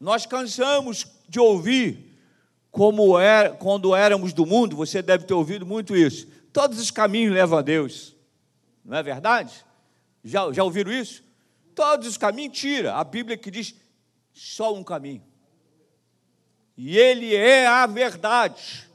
Nós 0.00 0.26
cansamos 0.26 1.06
de 1.28 1.38
ouvir 1.38 2.07
como 2.70 3.18
é, 3.18 3.50
quando 3.50 3.94
éramos 3.94 4.32
do 4.32 4.44
mundo, 4.44 4.76
você 4.76 5.00
deve 5.00 5.24
ter 5.24 5.34
ouvido 5.34 5.64
muito 5.64 5.96
isso. 5.96 6.26
Todos 6.52 6.78
os 6.78 6.90
caminhos 6.90 7.34
levam 7.34 7.58
a 7.58 7.62
Deus. 7.62 8.14
Não 8.84 8.96
é 8.96 9.02
verdade? 9.02 9.64
Já, 10.22 10.52
já 10.52 10.62
ouviram 10.62 10.92
isso? 10.92 11.22
Todos 11.74 12.06
os 12.06 12.16
caminhos, 12.16 12.58
tira. 12.58 12.94
A 12.94 13.04
Bíblia 13.04 13.36
que 13.36 13.50
diz 13.50 13.74
só 14.32 14.74
um 14.74 14.84
caminho. 14.84 15.22
E 16.76 16.96
ele 16.96 17.34
é 17.34 17.66
a 17.66 17.86
verdade. 17.86 18.88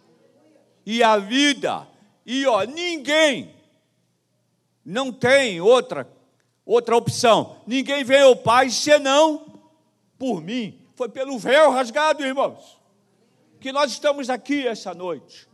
E 0.85 1.01
a 1.01 1.17
vida. 1.17 1.87
E 2.25 2.45
ó, 2.45 2.63
ninguém 2.63 3.53
não 4.85 5.11
tem 5.11 5.59
outra 5.61 6.07
outra 6.65 6.95
opção. 6.95 7.57
Ninguém 7.67 8.03
vem 8.03 8.21
ao 8.21 8.35
Pai 8.35 8.69
senão 8.69 9.61
por 10.17 10.41
mim. 10.41 10.79
Foi 10.95 11.09
pelo 11.09 11.37
véu 11.37 11.71
rasgado, 11.71 12.23
irmãos 12.23 12.82
que 13.63 13.71
nós 13.71 13.93
estamos 13.93 14.29
aqui 14.29 14.67
essa 14.67 14.93
noite. 14.93 15.47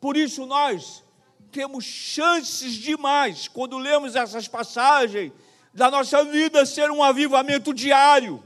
Por 0.00 0.16
isso 0.16 0.44
nós 0.44 1.04
temos 1.52 1.84
chances 1.84 2.72
demais, 2.72 3.46
quando 3.46 3.78
lemos 3.78 4.16
essas 4.16 4.48
passagens, 4.48 5.30
da 5.72 5.88
nossa 5.88 6.24
vida 6.24 6.66
ser 6.66 6.90
um 6.90 7.04
avivamento 7.04 7.72
diário. 7.72 8.42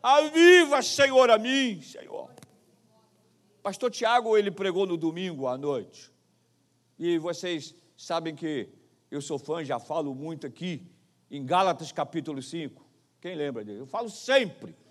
Aviva, 0.00 0.80
Senhor, 0.80 1.28
a 1.28 1.36
mim, 1.36 1.82
Senhor. 1.82 2.30
Pastor 3.64 3.90
Tiago, 3.90 4.36
ele 4.38 4.52
pregou 4.52 4.86
no 4.86 4.96
domingo 4.96 5.48
à 5.48 5.58
noite. 5.58 6.12
E 6.96 7.18
vocês 7.18 7.74
sabem 7.96 8.36
que 8.36 8.68
eu 9.10 9.20
sou 9.20 9.40
fã, 9.40 9.64
já 9.64 9.80
falo 9.80 10.14
muito 10.14 10.46
aqui, 10.46 10.86
em 11.28 11.44
Gálatas 11.44 11.90
capítulo 11.90 12.40
5. 12.40 12.80
Quem 13.20 13.34
lembra 13.34 13.64
dele? 13.64 13.80
Eu 13.80 13.86
falo 13.86 14.08
sempre. 14.08 14.83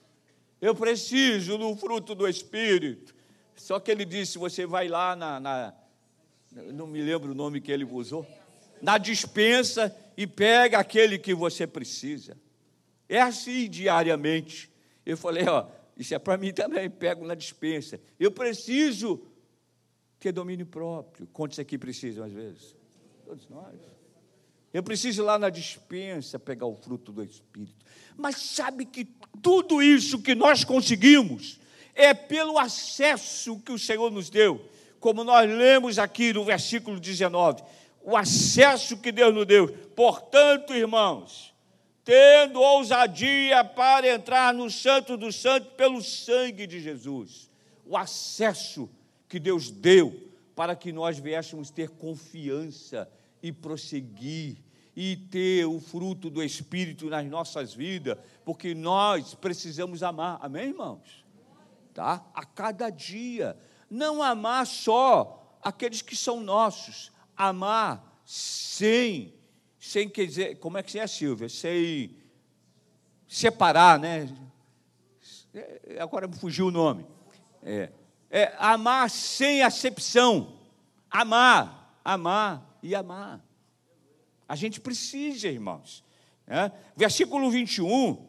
Eu 0.63 0.74
preciso 0.74 1.58
do 1.58 1.75
fruto 1.75 2.15
do 2.15 2.25
Espírito. 2.25 3.13
Só 3.53 3.82
que 3.82 3.91
ele 3.91 4.05
disse: 4.05 4.38
você 4.38 4.65
vai 4.65 4.88
lá 4.88 5.13
na, 5.13 5.38
na 5.38 5.74
não 6.72 6.88
me 6.88 7.01
lembro 7.01 7.34
o 7.34 7.36
nome 7.36 7.60
que 7.60 7.70
ele 7.70 7.84
usou, 7.84 8.25
na 8.82 8.98
dispensa 8.98 9.93
e 10.15 10.25
pega 10.25 10.79
aquele 10.79 11.20
que 11.20 11.34
você 11.34 11.67
precisa. 11.67 12.38
É 13.10 13.20
assim 13.20 13.70
diariamente. 13.70 14.72
Eu 15.05 15.17
falei, 15.17 15.46
ó, 15.50 15.67
isso 15.98 16.15
é 16.15 16.20
para 16.20 16.38
mim 16.38 16.53
também, 16.53 16.89
pego 16.89 17.27
na 17.27 17.36
dispensa. 17.36 18.00
Eu 18.17 18.32
preciso 18.32 19.22
ter 20.17 20.32
domínio 20.32 20.65
próprio. 20.65 21.27
Quantos 21.34 21.60
aqui 21.60 21.77
precisam 21.77 22.24
às 22.24 22.32
vezes? 22.32 22.74
Todos 23.25 23.50
nós. 23.50 23.75
Eu 24.74 24.82
preciso 24.82 25.22
ir 25.22 25.25
lá 25.25 25.38
na 25.38 25.51
dispensa 25.51 26.39
pegar 26.39 26.65
o 26.65 26.75
fruto 26.75 27.12
do 27.12 27.24
Espírito. 27.24 27.86
Mas 28.18 28.38
sabe 28.38 28.86
que 28.86 29.06
tudo 29.42 29.84
isso 29.84 30.22
que 30.22 30.34
nós 30.34 30.63
conseguimos 30.63 31.60
é 31.94 32.13
pelo 32.13 32.58
acesso 32.58 33.60
que 33.60 33.72
o 33.72 33.77
Senhor 33.77 34.10
nos 34.10 34.32
deu. 34.32 34.68
Como 35.00 35.24
nós 35.24 35.48
lemos 35.48 36.00
aqui 36.00 36.34
no 36.34 36.44
versículo 36.44 37.00
19, 37.00 37.62
o 38.01 38.18
acesso 38.18 38.98
que 38.98 39.12
Deus 39.12 39.34
nos 39.34 39.46
deu. 39.46 39.68
Portanto, 39.96 40.74
irmãos, 40.74 41.53
tendo 42.03 42.60
ousadia 42.60 43.63
para 43.63 44.08
entrar 44.08 44.53
no 44.53 44.72
Santo 44.72 45.15
dos 45.15 45.36
Santos 45.36 45.70
pelo 45.77 46.01
sangue 46.01 46.65
de 46.65 46.80
Jesus. 46.80 47.50
O 47.86 47.96
acesso 47.96 48.89
que 49.30 49.39
Deus 49.39 49.70
deu 49.70 50.32
para 50.56 50.75
que 50.75 50.92
nós 50.92 51.18
viéssemos 51.18 51.70
ter 51.70 51.89
confiança 51.89 53.10
e 53.44 53.52
prosseguir 53.52 54.64
e 54.96 55.18
ter 55.18 55.66
o 55.66 55.80
fruto 55.82 56.30
do 56.30 56.42
Espírito 56.42 57.10
nas 57.10 57.26
nossas 57.26 57.74
vidas, 57.74 58.18
porque 58.46 58.74
nós 58.74 59.34
precisamos 59.34 60.02
amar, 60.02 60.40
amém, 60.42 60.70
irmãos? 60.70 61.26
Tá? 61.94 62.26
A 62.34 62.46
cada 62.46 62.90
dia. 62.90 63.58
Não 63.90 64.24
amar 64.24 64.66
só 64.66 65.60
aqueles 65.62 66.02
que 66.02 66.16
são 66.16 66.40
nossos, 66.40 67.12
amar 67.36 68.22
sem, 68.26 69.34
sem 69.78 70.08
quer 70.08 70.26
dizer, 70.26 70.60
como 70.60 70.78
é 70.78 70.84
que 70.84 70.98
é, 70.98 71.06
Silvia? 71.06 71.50
Sem 71.50 72.16
separar, 73.28 74.00
né? 74.00 74.34
É, 75.54 75.98
agora 76.00 76.28
me 76.28 76.36
fugiu 76.36 76.68
o 76.68 76.72
nome. 76.72 77.06
É, 77.62 77.92
é 78.30 78.56
amar 78.58 79.10
sem 79.10 79.62
acepção. 79.62 80.60
Amar, 81.10 82.00
amar 82.04 82.73
e 82.84 82.94
amar. 82.94 83.44
A 84.48 84.56
gente 84.56 84.82
precisa, 84.82 85.48
irmãos. 85.48 86.04
É? 86.46 86.70
Versículo 86.96 87.50
21 87.50 88.28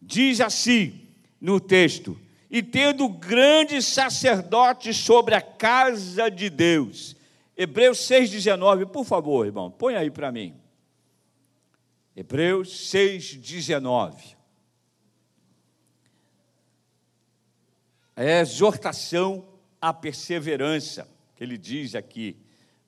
diz 0.00 0.40
assim 0.40 1.08
no 1.40 1.60
texto: 1.60 2.18
E 2.48 2.62
tendo 2.62 3.08
grande 3.08 3.82
sacerdote 3.82 4.94
sobre 4.94 5.34
a 5.34 5.42
casa 5.42 6.30
de 6.30 6.48
Deus. 6.48 7.16
Hebreus 7.56 7.98
6,19, 7.98 8.86
por 8.86 9.04
favor, 9.04 9.44
irmão, 9.44 9.68
põe 9.68 9.96
aí 9.96 10.12
para 10.12 10.30
mim. 10.30 10.54
Hebreus 12.14 12.68
6,19. 12.92 14.36
É 18.14 18.40
exortação 18.40 19.46
à 19.80 19.92
perseverança, 19.92 21.08
que 21.36 21.42
ele 21.42 21.58
diz 21.58 21.94
aqui, 21.96 22.36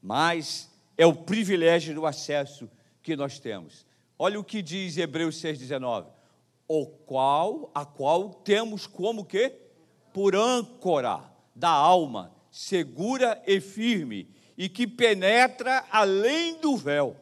mas 0.03 0.71
é 0.97 1.07
o 1.07 1.15
privilégio 1.15 1.95
do 1.95 2.07
acesso 2.07 2.71
que 3.03 3.17
nós 3.17 3.39
temos. 3.39 3.87
Olha 4.19 4.39
o 4.39 4.45
que 4.45 4.63
diz 4.63 4.97
Hebreus 4.97 5.37
6,19. 5.37 6.07
O 6.69 6.87
qual, 6.87 7.71
a 7.75 7.85
qual 7.85 8.31
temos 8.31 8.87
como 8.87 9.25
que? 9.25 9.53
Por 10.13 10.37
âncora 10.37 11.21
da 11.55 11.71
alma, 11.71 12.33
segura 12.51 13.43
e 13.47 13.61
firme, 13.61 14.29
e 14.57 14.69
que 14.69 14.87
penetra 14.87 15.85
além 15.91 16.61
do 16.61 16.77
véu 16.77 17.17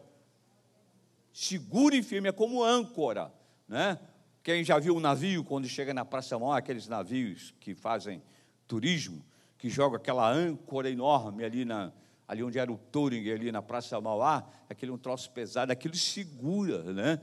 seguro 1.38 1.94
e 1.94 2.02
firme, 2.02 2.28
é 2.28 2.32
como 2.32 2.64
âncora, 2.64 3.32
né? 3.68 3.96
Quem 4.42 4.64
já 4.64 4.76
viu 4.76 4.96
um 4.96 5.00
navio 5.00 5.44
quando 5.44 5.68
chega 5.68 5.94
na 5.94 6.04
Praça 6.04 6.36
Maior, 6.36 6.56
aqueles 6.56 6.88
navios 6.88 7.54
que 7.60 7.76
fazem 7.76 8.20
turismo, 8.66 9.24
que 9.56 9.70
joga 9.70 9.98
aquela 9.98 10.28
âncora 10.28 10.90
enorme 10.90 11.44
ali 11.44 11.64
na 11.64 11.92
ali 12.28 12.42
onde 12.42 12.58
era 12.58 12.70
o 12.70 12.76
Touring, 12.76 13.30
ali 13.30 13.50
na 13.50 13.62
Praça 13.62 13.98
Mauá, 13.98 14.46
aquele 14.68 14.92
um 14.92 14.98
troço 14.98 15.30
pesado, 15.30 15.72
aquilo 15.72 15.96
segura, 15.96 16.92
né? 16.92 17.18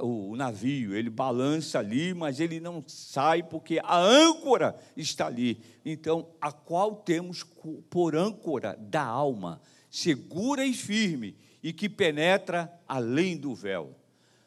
O, 0.00 0.30
o 0.30 0.36
navio, 0.36 0.94
ele 0.94 1.10
balança 1.10 1.78
ali, 1.78 2.14
mas 2.14 2.40
ele 2.40 2.60
não 2.60 2.82
sai 2.86 3.42
porque 3.42 3.80
a 3.82 3.98
âncora 3.98 4.76
está 4.96 5.26
ali. 5.26 5.60
Então, 5.84 6.28
a 6.40 6.52
qual 6.52 6.96
temos 6.96 7.42
por 7.90 8.14
âncora 8.14 8.76
da 8.78 9.02
alma, 9.02 9.60
segura 9.90 10.64
e 10.64 10.72
firme, 10.72 11.36
e 11.62 11.72
que 11.72 11.88
penetra 11.88 12.72
além 12.86 13.36
do 13.36 13.54
véu. 13.54 13.94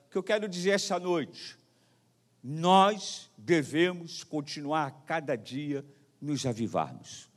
O 0.08 0.10
que 0.12 0.18
eu 0.18 0.24
quero 0.24 0.48
dizer 0.48 0.72
essa 0.72 1.00
noite, 1.00 1.58
nós 2.44 3.30
devemos 3.38 4.24
continuar 4.24 4.88
a 4.88 4.92
cada 4.92 5.36
dia 5.36 5.84
nos 6.22 6.46
avivarmos. 6.46 7.30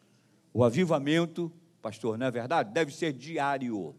O 0.53 0.65
avivamento, 0.65 1.53
pastor, 1.83 2.19
não 2.19 2.27
é 2.27 2.31
verdade? 2.31 2.73
Deve 2.73 2.93
ser 2.93 3.13
diário. 3.13 3.95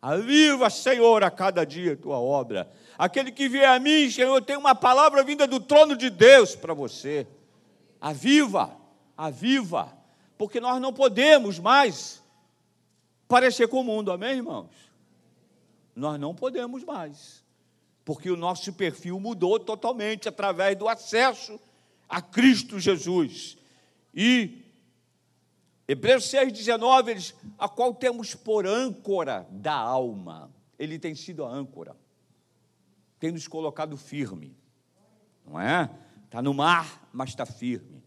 Aviva, 0.00 0.70
Senhor, 0.70 1.22
a 1.24 1.30
cada 1.30 1.64
dia 1.64 1.94
a 1.94 1.96
tua 1.96 2.18
obra. 2.18 2.70
Aquele 2.98 3.32
que 3.32 3.48
vier 3.48 3.68
a 3.68 3.78
mim, 3.78 4.10
Senhor, 4.10 4.40
tem 4.42 4.56
uma 4.56 4.74
palavra 4.74 5.22
vinda 5.22 5.46
do 5.46 5.58
trono 5.60 5.96
de 5.96 6.10
Deus 6.10 6.54
para 6.54 6.74
você. 6.74 7.26
Aviva, 8.00 8.76
aviva, 9.16 9.92
porque 10.38 10.60
nós 10.60 10.80
não 10.80 10.92
podemos 10.92 11.58
mais 11.58 12.22
parecer 13.26 13.68
com 13.68 13.80
o 13.80 13.84
mundo, 13.84 14.12
amém, 14.12 14.36
irmãos? 14.36 14.86
nós 15.96 16.20
não 16.20 16.34
podemos 16.34 16.84
mais, 16.84 17.42
porque 18.04 18.30
o 18.30 18.36
nosso 18.36 18.70
perfil 18.74 19.18
mudou 19.18 19.58
totalmente 19.58 20.28
através 20.28 20.76
do 20.76 20.86
acesso 20.86 21.58
a 22.06 22.20
Cristo 22.20 22.78
Jesus. 22.78 23.56
E 24.14 24.62
Hebreus 25.88 26.24
6,19, 26.24 27.08
eles, 27.08 27.34
a 27.58 27.68
qual 27.68 27.94
temos 27.94 28.34
por 28.34 28.66
âncora 28.66 29.46
da 29.50 29.74
alma. 29.74 30.50
Ele 30.78 30.98
tem 30.98 31.14
sido 31.14 31.44
a 31.44 31.48
âncora, 31.48 31.96
tem 33.18 33.30
nos 33.32 33.46
colocado 33.46 33.96
firme, 33.96 34.56
não 35.46 35.60
é? 35.60 35.88
Está 36.24 36.42
no 36.42 36.52
mar, 36.52 37.08
mas 37.12 37.30
está 37.30 37.46
firme. 37.46 38.02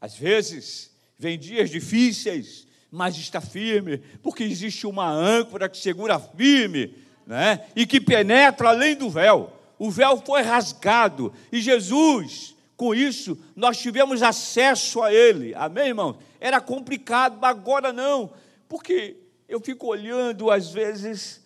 Às 0.00 0.16
vezes, 0.16 0.94
vem 1.18 1.38
dias 1.38 1.70
difíceis, 1.70 2.66
mas 2.90 3.16
está 3.16 3.40
firme, 3.40 3.98
porque 4.22 4.42
existe 4.42 4.86
uma 4.86 5.08
âncora 5.08 5.68
que 5.68 5.78
segura 5.78 6.18
firme, 6.18 6.96
né? 7.26 7.66
e 7.76 7.86
que 7.86 8.00
penetra 8.00 8.70
além 8.70 8.96
do 8.96 9.08
véu. 9.08 9.52
O 9.78 9.90
véu 9.90 10.20
foi 10.26 10.42
rasgado, 10.42 11.32
e 11.52 11.60
Jesus, 11.60 12.56
com 12.80 12.94
isso, 12.94 13.38
nós 13.54 13.76
tivemos 13.76 14.22
acesso 14.22 15.02
a 15.02 15.12
Ele. 15.12 15.54
Amém, 15.54 15.88
irmão? 15.88 16.18
Era 16.40 16.62
complicado, 16.62 17.44
agora 17.44 17.92
não, 17.92 18.32
porque 18.66 19.18
eu 19.46 19.60
fico 19.60 19.86
olhando, 19.86 20.50
às 20.50 20.70
vezes, 20.70 21.44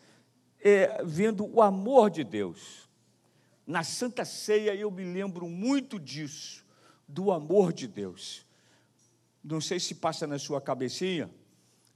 é, 0.61 1.03
vendo 1.03 1.45
o 1.45 1.61
amor 1.61 2.09
de 2.09 2.23
Deus. 2.23 2.89
Na 3.67 3.83
Santa 3.83 4.25
Ceia 4.25 4.77
eu 4.77 4.93
me 4.93 5.03
lembro 5.03 5.49
muito 5.49 5.99
disso, 5.99 6.65
do 7.09 7.33
amor 7.33 7.73
de 7.73 7.89
Deus. 7.89 8.47
Não 9.43 9.61
sei 9.61 9.81
se 9.81 9.97
passa 9.97 10.29
na 10.29 10.39
sua 10.39 10.61
cabecinha, 10.61 11.29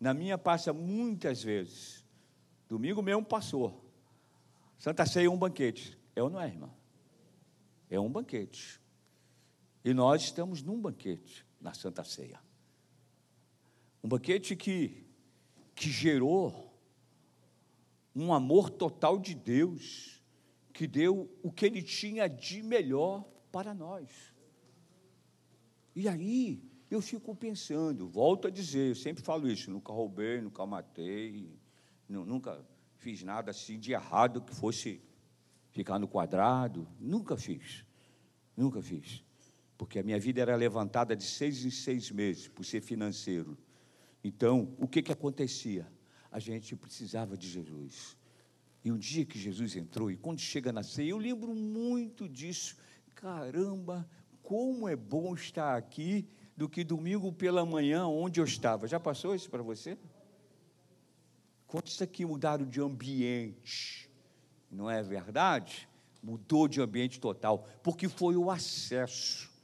na 0.00 0.12
minha 0.12 0.36
passa 0.36 0.72
muitas 0.72 1.44
vezes. 1.44 2.04
Domingo 2.68 3.02
mesmo 3.02 3.24
passou. 3.24 3.88
Santa 4.80 5.06
Ceia 5.06 5.26
é 5.26 5.30
um 5.30 5.38
banquete. 5.38 5.96
É 6.16 6.20
ou 6.24 6.28
não 6.28 6.40
é, 6.40 6.48
irmão? 6.48 6.74
É 7.88 8.00
um 8.00 8.10
banquete. 8.10 8.80
E 9.84 9.94
nós 9.94 10.22
estamos 10.22 10.62
num 10.62 10.80
banquete 10.80 11.46
na 11.60 11.72
Santa 11.74 12.04
Ceia. 12.04 12.40
Um 14.02 14.08
banquete 14.08 14.54
que, 14.56 15.06
que 15.74 15.90
gerou 15.90 16.68
um 18.14 18.32
amor 18.32 18.70
total 18.70 19.18
de 19.18 19.34
Deus, 19.34 20.22
que 20.72 20.86
deu 20.86 21.30
o 21.42 21.52
que 21.52 21.66
ele 21.66 21.82
tinha 21.82 22.28
de 22.28 22.62
melhor 22.62 23.24
para 23.52 23.72
nós. 23.72 24.08
E 25.94 26.08
aí, 26.08 26.62
eu 26.90 27.00
fico 27.00 27.34
pensando, 27.34 28.08
volto 28.08 28.48
a 28.48 28.50
dizer, 28.50 28.90
eu 28.90 28.94
sempre 28.94 29.22
falo 29.22 29.48
isso, 29.48 29.70
nunca 29.70 29.92
roubei, 29.92 30.40
nunca 30.40 30.64
matei, 30.64 31.52
nunca 32.08 32.64
fiz 32.96 33.22
nada 33.22 33.50
assim 33.50 33.78
de 33.78 33.92
errado 33.92 34.40
que 34.40 34.54
fosse 34.54 35.02
ficar 35.70 35.98
no 35.98 36.08
quadrado, 36.08 36.88
nunca 36.98 37.36
fiz, 37.36 37.84
nunca 38.56 38.80
fiz, 38.80 39.22
porque 39.78 40.00
a 40.00 40.02
minha 40.02 40.18
vida 40.18 40.42
era 40.42 40.56
levantada 40.56 41.14
de 41.14 41.22
seis 41.22 41.64
em 41.64 41.70
seis 41.70 42.10
meses 42.10 42.48
por 42.48 42.64
ser 42.64 42.80
financeiro. 42.80 43.56
Então, 44.22 44.74
o 44.76 44.88
que 44.88 45.00
que 45.00 45.12
acontecia? 45.12 45.86
A 46.32 46.40
gente 46.40 46.74
precisava 46.74 47.36
de 47.36 47.48
Jesus. 47.48 48.18
E 48.84 48.90
um 48.90 48.98
dia 48.98 49.24
que 49.24 49.38
Jesus 49.38 49.76
entrou, 49.76 50.10
e 50.10 50.16
quando 50.16 50.40
chega 50.40 50.72
na 50.72 50.82
ceia, 50.82 51.10
eu 51.10 51.18
lembro 51.18 51.54
muito 51.54 52.28
disso. 52.28 52.76
Caramba, 53.14 54.08
como 54.42 54.88
é 54.88 54.96
bom 54.96 55.34
estar 55.34 55.76
aqui 55.76 56.28
do 56.56 56.68
que 56.68 56.82
domingo 56.82 57.32
pela 57.32 57.64
manhã, 57.64 58.06
onde 58.06 58.40
eu 58.40 58.44
estava. 58.44 58.88
Já 58.88 58.98
passou 58.98 59.32
isso 59.34 59.48
para 59.48 59.62
você? 59.62 59.96
Quantos 61.68 62.02
aqui 62.02 62.24
mudaram 62.24 62.66
de 62.66 62.80
ambiente? 62.80 64.10
Não 64.70 64.90
é 64.90 65.02
verdade? 65.02 65.88
Mudou 66.20 66.66
de 66.66 66.80
ambiente 66.80 67.20
total, 67.20 67.64
porque 67.82 68.08
foi 68.08 68.36
o 68.36 68.50
acesso. 68.50 69.57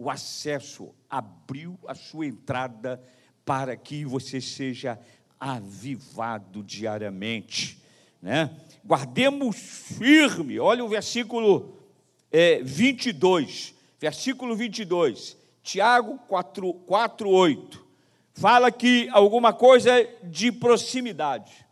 O 0.00 0.08
acesso 0.08 0.94
abriu 1.10 1.76
a 1.84 1.92
sua 1.92 2.24
entrada 2.24 3.02
para 3.44 3.76
que 3.76 4.04
você 4.04 4.40
seja 4.40 4.96
avivado 5.40 6.62
diariamente. 6.62 7.82
Né? 8.22 8.56
Guardemos 8.84 9.56
firme, 9.56 10.60
olha 10.60 10.84
o 10.84 10.88
versículo 10.88 11.82
é, 12.30 12.62
22, 12.62 13.74
versículo 13.98 14.54
22. 14.54 15.36
Tiago 15.64 16.16
4, 16.28 16.74
4 16.74 17.28
8. 17.28 17.86
Fala 18.34 18.70
que 18.70 19.08
alguma 19.10 19.52
coisa 19.52 19.90
de 20.22 20.52
proximidade. 20.52 21.66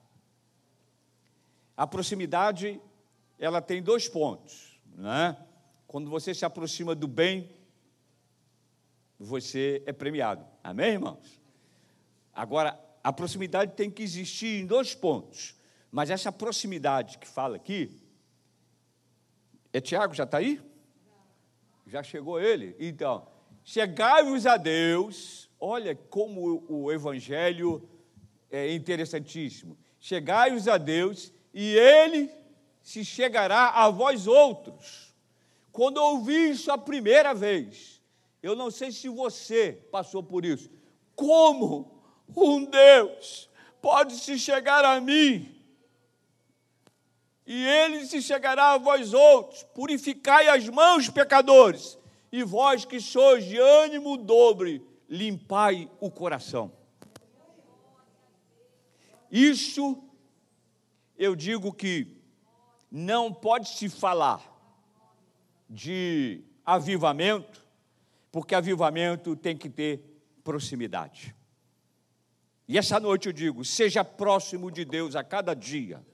A 1.76 1.86
proximidade, 1.86 2.80
ela 3.38 3.62
tem 3.62 3.80
dois 3.80 4.08
pontos, 4.08 4.80
né? 4.96 5.36
Quando 5.86 6.10
você 6.10 6.34
se 6.34 6.44
aproxima 6.44 6.92
do 6.92 7.06
bem, 7.06 7.48
você 9.18 9.82
é 9.86 9.92
premiado. 9.92 10.46
Amém, 10.62 10.92
irmãos? 10.92 11.40
Agora, 12.32 12.78
a 13.02 13.12
proximidade 13.12 13.72
tem 13.74 13.90
que 13.90 14.02
existir 14.02 14.60
em 14.60 14.66
dois 14.66 14.94
pontos. 14.94 15.54
Mas 15.90 16.10
essa 16.10 16.30
proximidade 16.30 17.18
que 17.18 17.26
fala 17.26 17.56
aqui, 17.56 18.00
é 19.72 19.80
Tiago, 19.80 20.14
já 20.14 20.24
está 20.24 20.38
aí? 20.38 20.60
Já 21.86 22.02
chegou 22.02 22.40
ele? 22.40 22.76
Então, 22.78 23.26
Chegai-vos 23.68 24.46
a 24.46 24.56
Deus, 24.56 25.50
olha 25.58 25.92
como 25.92 26.64
o 26.68 26.92
Evangelho 26.92 27.82
é 28.48 28.72
interessantíssimo. 28.72 29.76
Chegai-vos 29.98 30.68
a 30.68 30.78
Deus 30.78 31.32
e 31.52 31.74
Ele 31.74 32.30
se 32.80 33.04
chegará 33.04 33.70
a 33.70 33.90
vós 33.90 34.28
outros. 34.28 35.12
Quando 35.72 35.96
ouvi 35.96 36.50
isso 36.50 36.70
a 36.70 36.78
primeira 36.78 37.34
vez, 37.34 37.95
eu 38.46 38.54
não 38.54 38.70
sei 38.70 38.92
se 38.92 39.08
você 39.08 39.72
passou 39.90 40.22
por 40.22 40.44
isso. 40.44 40.70
Como 41.14 42.02
um 42.36 42.64
Deus 42.64 43.48
pode 43.82 44.14
se 44.14 44.38
chegar 44.38 44.84
a 44.84 45.00
mim 45.00 45.56
e 47.46 47.64
ele 47.64 48.06
se 48.06 48.22
chegará 48.22 48.72
a 48.72 48.78
vós 48.78 49.12
outros. 49.12 49.62
Purificai 49.74 50.48
as 50.48 50.68
mãos, 50.68 51.08
pecadores, 51.08 51.98
e 52.30 52.42
vós 52.42 52.84
que 52.84 53.00
sois 53.00 53.44
de 53.44 53.56
ânimo 53.56 54.16
dobre, 54.16 54.84
limpai 55.08 55.90
o 56.00 56.10
coração. 56.10 56.72
Isso 59.30 60.02
eu 61.18 61.34
digo 61.34 61.72
que 61.72 62.16
não 62.90 63.32
pode 63.32 63.68
se 63.70 63.88
falar 63.88 64.54
de 65.68 66.44
avivamento, 66.64 67.65
porque 68.36 68.54
avivamento 68.54 69.34
tem 69.34 69.56
que 69.56 69.70
ter 69.70 70.04
proximidade. 70.44 71.34
E 72.68 72.76
essa 72.76 73.00
noite 73.00 73.28
eu 73.28 73.32
digo: 73.32 73.64
seja 73.64 74.04
próximo 74.04 74.70
de 74.70 74.84
Deus 74.84 75.16
a 75.16 75.24
cada 75.24 75.54
dia 75.54 76.04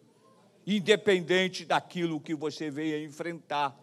independente 0.65 1.65
daquilo 1.65 2.21
que 2.21 2.33
você 2.33 2.71
veio 2.71 3.05
enfrentar. 3.05 3.77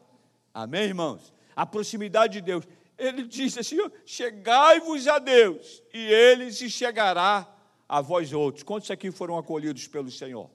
Amém, 0.53 0.83
irmãos? 0.83 1.33
A 1.53 1.65
proximidade 1.65 2.35
de 2.35 2.41
Deus. 2.41 2.65
Ele 2.97 3.23
diz 3.23 3.57
assim: 3.57 3.75
chegai-vos 4.05 5.05
a 5.09 5.19
Deus, 5.19 5.83
e 5.93 5.99
ele 5.99 6.49
se 6.53 6.69
chegará 6.69 7.45
a 7.89 7.99
vós 7.99 8.31
outros. 8.31 8.63
Quantos 8.63 8.89
aqui 8.89 9.11
foram 9.11 9.37
acolhidos 9.37 9.85
pelo 9.85 10.09
Senhor? 10.09 10.49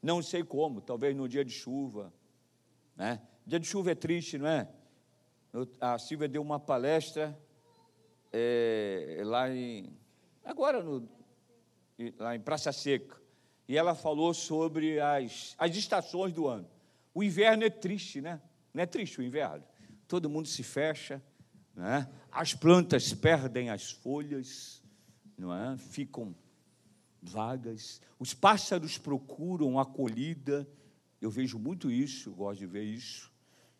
Não 0.00 0.22
sei 0.22 0.44
como, 0.44 0.80
talvez 0.80 1.16
no 1.16 1.28
dia 1.28 1.44
de 1.44 1.50
chuva. 1.50 2.14
Né? 2.94 3.20
Dia 3.44 3.58
de 3.58 3.66
chuva 3.66 3.90
é 3.90 3.96
triste, 3.96 4.38
não 4.38 4.46
é? 4.46 4.68
A 5.80 5.98
Silvia 5.98 6.28
deu 6.28 6.40
uma 6.40 6.58
palestra 6.58 7.38
é, 8.32 9.20
lá 9.24 9.50
em. 9.50 9.96
Agora, 10.44 10.82
no, 10.82 11.08
lá 12.18 12.34
em 12.34 12.40
Praça 12.40 12.72
Seca 12.72 13.22
e 13.68 13.76
ela 13.76 13.94
falou 13.94 14.34
sobre 14.34 15.00
as, 15.00 15.54
as 15.56 15.74
estações 15.76 16.32
do 16.32 16.46
ano. 16.46 16.68
O 17.14 17.22
inverno 17.22 17.64
é 17.64 17.70
triste, 17.70 18.20
né? 18.20 18.40
Não 18.72 18.82
é 18.82 18.86
triste 18.86 19.20
o 19.20 19.22
inverno? 19.22 19.64
Todo 20.08 20.28
mundo 20.28 20.48
se 20.48 20.62
fecha, 20.62 21.22
né? 21.74 22.08
as 22.30 22.54
plantas 22.54 23.12
perdem 23.12 23.70
as 23.70 23.90
folhas, 23.90 24.82
não 25.38 25.54
é? 25.54 25.76
ficam 25.78 26.34
vagas, 27.22 28.00
os 28.18 28.34
pássaros 28.34 28.98
procuram 28.98 29.78
acolhida, 29.78 30.68
eu 31.20 31.30
vejo 31.30 31.58
muito 31.58 31.90
isso, 31.90 32.32
gosto 32.32 32.58
de 32.60 32.66
ver 32.66 32.84
isso, 32.84 33.32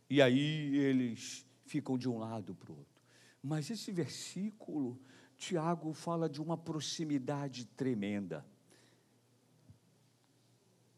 e 0.09 0.23
aí 0.23 0.77
eles 0.77 1.45
ficam 1.65 1.97
de 1.97 2.09
um 2.09 2.19
lado 2.19 2.55
para 2.55 2.73
o 2.73 2.77
outro. 2.77 3.03
Mas 3.43 3.71
esse 3.71 3.91
versículo, 3.91 4.99
Tiago 5.37 5.93
fala 5.93 6.29
de 6.29 6.41
uma 6.41 6.57
proximidade 6.57 7.65
tremenda. 7.65 8.47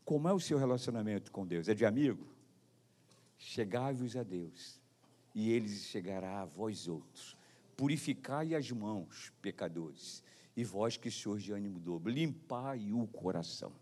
Como 0.04 0.28
é 0.28 0.32
o 0.32 0.40
seu 0.40 0.58
relacionamento 0.58 1.32
com 1.32 1.46
Deus? 1.46 1.68
É 1.68 1.74
de 1.74 1.86
amigo? 1.86 2.26
Chegai-vos 3.38 4.16
a 4.16 4.22
Deus, 4.22 4.80
e 5.34 5.50
ele 5.50 5.68
chegará 5.68 6.42
a 6.42 6.44
vós 6.44 6.86
outros. 6.86 7.36
Purificai 7.76 8.54
as 8.54 8.70
mãos, 8.70 9.32
pecadores, 9.40 10.22
e 10.56 10.62
vós 10.62 10.96
que 10.96 11.10
sois 11.10 11.42
de 11.42 11.52
ânimo 11.52 11.80
dobro, 11.80 12.12
limpai 12.12 12.92
o 12.92 13.06
coração. 13.06 13.72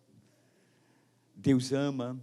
Deus 1.34 1.72
ama, 1.72 2.22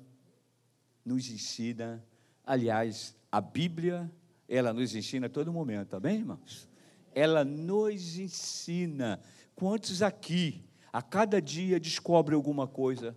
nos 1.04 1.30
ensina, 1.30 2.04
aliás, 2.46 3.16
a 3.32 3.42
Bíblia, 3.42 4.12
ela 4.50 4.74
nos 4.74 4.96
ensina 4.96 5.28
a 5.28 5.30
todo 5.30 5.54
momento, 5.54 5.96
amém, 5.96 6.18
irmãos? 6.18 6.68
Ela 7.14 7.46
nos 7.46 8.18
ensina. 8.18 9.22
Quantos 9.56 10.02
aqui, 10.02 10.66
a 10.92 11.04
cada 11.04 11.40
dia, 11.40 11.80
descobre 11.80 12.34
alguma 12.34 12.68
coisa 12.68 13.16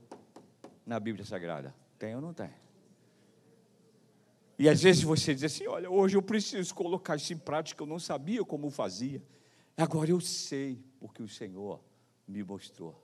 na 0.85 1.01
Bíblia 1.01 1.25
Sagrada? 1.25 1.75
Tem 1.99 2.15
ou 2.15 2.21
não 2.21 2.35
tem? 2.35 2.51
E 4.59 4.69
às 4.69 4.83
vezes 4.83 5.03
você 5.03 5.35
diz 5.35 5.45
assim: 5.45 5.67
olha, 5.67 5.91
hoje 5.91 6.17
eu 6.17 6.23
preciso 6.23 6.75
colocar 6.75 7.17
isso 7.17 7.33
em 7.33 7.39
prática, 7.39 7.83
eu 7.83 7.87
não 7.87 7.99
sabia 7.99 8.45
como 8.45 8.71
fazia. 8.71 9.23
Agora 9.75 10.11
eu 10.11 10.21
sei, 10.21 10.85
porque 11.01 11.23
o 11.23 11.29
Senhor 11.29 11.83
me 12.29 12.45
mostrou. 12.45 13.03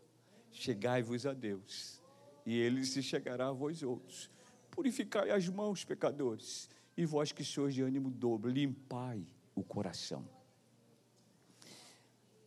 Chegai-vos 0.53 1.25
a 1.27 1.33
Deus, 1.33 2.03
e 2.45 2.59
Ele 2.59 2.85
se 2.85 3.03
chegará 3.03 3.49
a 3.49 3.53
vós 3.53 3.83
outros. 3.83 4.31
Purificai 4.71 5.31
as 5.31 5.49
mãos, 5.49 5.85
pecadores, 5.85 6.69
e 6.99 7.07
vós 7.07 7.33
que 7.33 7.43
sois 7.43 7.75
de 7.75 7.81
ânimo 7.83 8.11
dobro, 8.11 8.51
limpai 8.51 9.25
o 9.55 9.63
coração. 9.63 10.29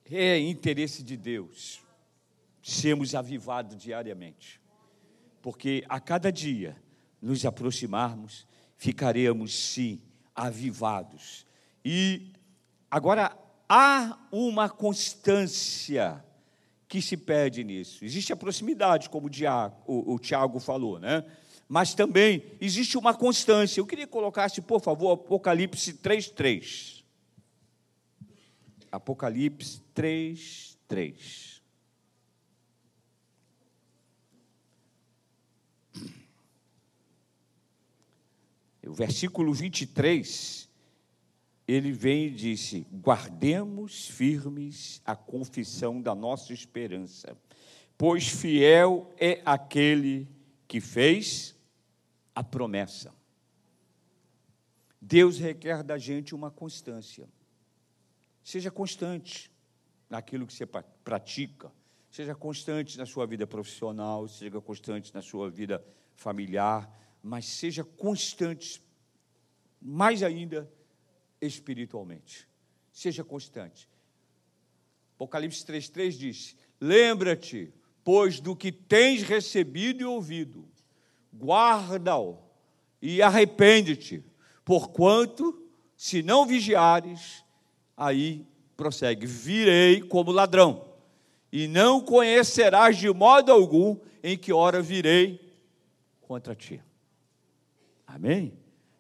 É 0.06 0.38
interesse 0.38 1.02
de 1.02 1.18
Deus 1.18 1.82
sermos 2.62 3.16
avivados 3.16 3.76
diariamente 3.76 4.62
porque 5.42 5.84
a 5.90 6.00
cada 6.00 6.32
dia 6.32 6.78
nos 7.22 7.46
aproximarmos, 7.46 8.48
ficaremos 8.78 9.54
sim 9.54 10.02
avivados. 10.36 11.46
E 11.84 12.32
agora 12.90 13.38
há 13.68 14.18
uma 14.32 14.70
constância 14.70 16.24
que 16.88 17.02
se 17.02 17.16
pede 17.16 17.64
nisso. 17.64 18.04
Existe 18.04 18.34
a 18.34 18.36
proximidade, 18.36 19.10
como 19.10 19.30
o 19.88 20.20
Tiago 20.20 20.60
falou, 20.60 21.00
né? 21.00 21.26
Mas 21.74 21.94
também 21.94 22.44
existe 22.60 22.98
uma 22.98 23.14
constância. 23.14 23.80
Eu 23.80 23.86
queria 23.86 24.06
colocar-se, 24.06 24.62
por 24.62 24.82
favor, 24.82 25.14
Apocalipse 25.14 25.94
3:3. 25.94 27.02
Apocalipse 28.92 29.82
3:3. 29.96 31.62
o 38.86 38.94
versículo 38.94 39.54
23, 39.54 40.68
ele 41.66 41.94
vem 41.94 42.26
e 42.26 42.32
disse: 42.32 42.86
guardemos 42.92 44.10
firmes 44.10 45.02
a 45.06 45.16
confissão 45.16 46.02
da 46.02 46.14
nossa 46.14 46.52
esperança, 46.52 47.38
pois 47.98 48.28
fiel 48.28 49.10
é 49.18 49.42
aquele 49.46 50.28
que 50.68 50.82
fez 50.82 51.56
a 52.36 52.44
promessa. 52.44 53.14
Deus 55.02 55.38
requer 55.38 55.84
da 55.84 55.98
gente 55.98 56.36
uma 56.36 56.52
constância. 56.52 57.28
Seja 58.44 58.70
constante 58.70 59.52
naquilo 60.10 60.46
que 60.46 60.54
você 60.54 60.66
pratica, 60.66 61.72
seja 62.10 62.36
constante 62.36 62.98
na 62.98 63.06
sua 63.06 63.26
vida 63.26 63.48
profissional, 63.48 64.28
seja 64.28 64.62
constante 64.62 65.14
na 65.14 65.22
sua 65.22 65.50
vida 65.50 65.84
familiar, 66.14 66.90
mas 67.24 67.46
seja 67.46 67.84
constante, 67.84 68.82
mais 69.82 70.22
ainda 70.22 70.72
espiritualmente. 71.40 72.48
Seja 72.92 73.24
constante. 73.24 73.90
Apocalipse 75.16 75.64
3,3 75.66 76.12
diz: 76.12 76.58
Lembra-te, 76.80 77.74
pois, 78.04 78.40
do 78.40 78.56
que 78.56 78.72
tens 78.72 79.24
recebido 79.24 80.02
e 80.02 80.06
ouvido, 80.06 80.68
guarda-o 81.34 82.38
e 83.02 83.22
arrepende-te, 83.22 84.24
porquanto, 84.64 85.68
se 85.96 86.22
não 86.22 86.46
vigiares, 86.46 87.44
aí 87.96 88.46
prossegue: 88.76 89.26
virei 89.26 90.02
como 90.02 90.32
ladrão, 90.32 90.86
e 91.52 91.68
não 91.68 92.02
conhecerás 92.02 92.98
de 92.98 93.12
modo 93.12 93.52
algum 93.52 93.98
em 94.24 94.38
que 94.38 94.54
hora 94.54 94.82
virei 94.82 95.40
contra 96.22 96.56
ti. 96.56 96.82
Amém? 98.06 98.54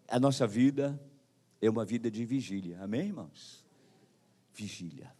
A 0.07 0.19
nossa 0.19 0.45
vida 0.45 0.99
é 1.61 1.69
uma 1.69 1.85
vida 1.85 2.09
de 2.09 2.25
vigília. 2.25 2.79
Amém, 2.81 3.07
irmãos? 3.07 3.65
Vigília. 4.53 5.13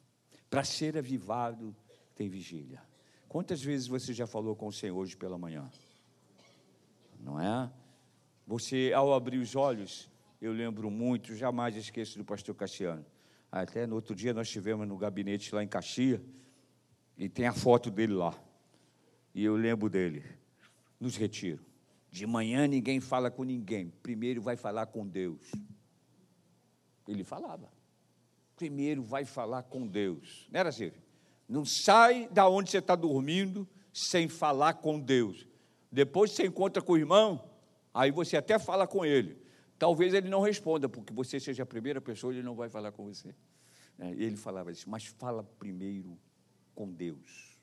Para 0.50 0.64
ser 0.64 0.98
avivado, 0.98 1.76
tem 2.16 2.28
vigília. 2.28 2.82
Quantas 3.30 3.62
vezes 3.62 3.88
você 3.88 4.14
já 4.14 4.28
falou 4.28 4.56
com 4.56 4.68
o 4.68 4.74
Senhor 4.74 4.98
hoje 4.98 5.16
pela 5.16 5.38
manhã? 5.38 5.70
Não 7.22 7.40
é? 7.40 7.72
Você, 8.46 8.92
ao 8.94 9.14
abrir 9.14 9.38
os 9.38 9.56
olhos, 9.56 10.10
eu 10.42 10.52
lembro 10.52 10.90
muito, 10.90 11.36
jamais 11.36 11.76
esqueço 11.76 12.18
do 12.18 12.26
pastor 12.26 12.56
Cassiano. 12.56 13.06
Até 13.52 13.86
no 13.86 13.96
outro 13.96 14.16
dia 14.16 14.34
nós 14.34 14.48
estivemos 14.48 14.88
no 14.88 14.98
gabinete 14.98 15.54
lá 15.54 15.64
em 15.64 15.68
Caxias, 15.68 16.20
e 17.18 17.30
tem 17.30 17.46
a 17.46 17.54
foto 17.54 17.92
dele 17.92 18.14
lá. 18.14 18.34
E 19.36 19.44
eu 19.44 19.56
lembro 19.56 19.90
dele, 19.90 20.24
nos 21.00 21.16
retiros. 21.16 21.66
De 22.10 22.26
manhã 22.26 22.68
ninguém 22.68 23.00
fala 23.00 23.30
com 23.30 23.44
ninguém, 23.44 23.90
primeiro 24.02 24.42
vai 24.42 24.58
falar 24.58 24.88
com 24.88 25.08
Deus. 25.08 25.52
Ele 27.08 27.24
falava. 27.24 27.72
Primeiro 28.56 29.04
vai 29.04 29.26
falar 29.26 29.64
com 29.64 29.88
Deus. 29.88 30.48
Não 30.52 30.60
era 30.60 30.70
assim? 30.70 30.92
Não 31.48 31.66
sai 31.66 32.28
da 32.30 32.48
onde 32.48 32.70
você 32.70 32.78
está 32.78 32.96
dormindo 32.96 33.68
sem 33.94 34.28
falar 34.28 34.76
com 34.76 35.00
Deus. 35.00 35.46
Depois 35.92 36.32
você 36.32 36.46
encontra 36.46 36.82
com 36.82 36.94
o 36.94 36.98
irmão, 36.98 37.44
aí 37.94 38.12
você 38.12 38.38
até 38.38 38.58
fala 38.58 38.88
com 38.88 39.04
ele. 39.04 39.38
Talvez 39.78 40.14
ele 40.14 40.30
não 40.30 40.42
responda, 40.42 40.88
porque 40.88 41.12
você 41.12 41.40
seja 41.40 41.64
a 41.64 41.66
primeira 41.66 42.00
pessoa, 42.00 42.32
ele 42.32 42.44
não 42.44 42.56
vai 42.56 42.70
falar 42.70 42.92
com 42.92 43.04
você. 43.06 43.34
É, 44.00 44.12
ele 44.12 44.38
falava 44.38 44.70
assim, 44.70 44.88
mas 44.88 45.06
fala 45.06 45.44
primeiro 45.58 46.18
com 46.74 46.90
Deus. 46.90 47.58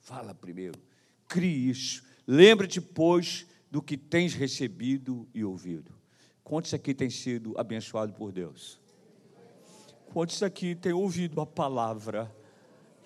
Fala 0.00 0.34
primeiro. 0.34 0.78
Crie 1.28 1.68
isso. 1.68 2.04
Lembra-te, 2.26 2.80
pois, 2.80 3.46
do 3.70 3.82
que 3.82 3.96
tens 3.96 4.32
recebido 4.32 5.28
e 5.34 5.44
ouvido. 5.44 5.92
Quantos 6.42 6.72
aqui 6.72 6.94
têm 6.94 7.10
sido 7.10 7.52
abençoado 7.58 8.12
por 8.12 8.32
Deus? 8.32 8.80
Quantos 10.12 10.42
aqui 10.42 10.74
têm 10.74 10.92
ouvido 10.92 11.40
a 11.40 11.46
palavra? 11.46 12.32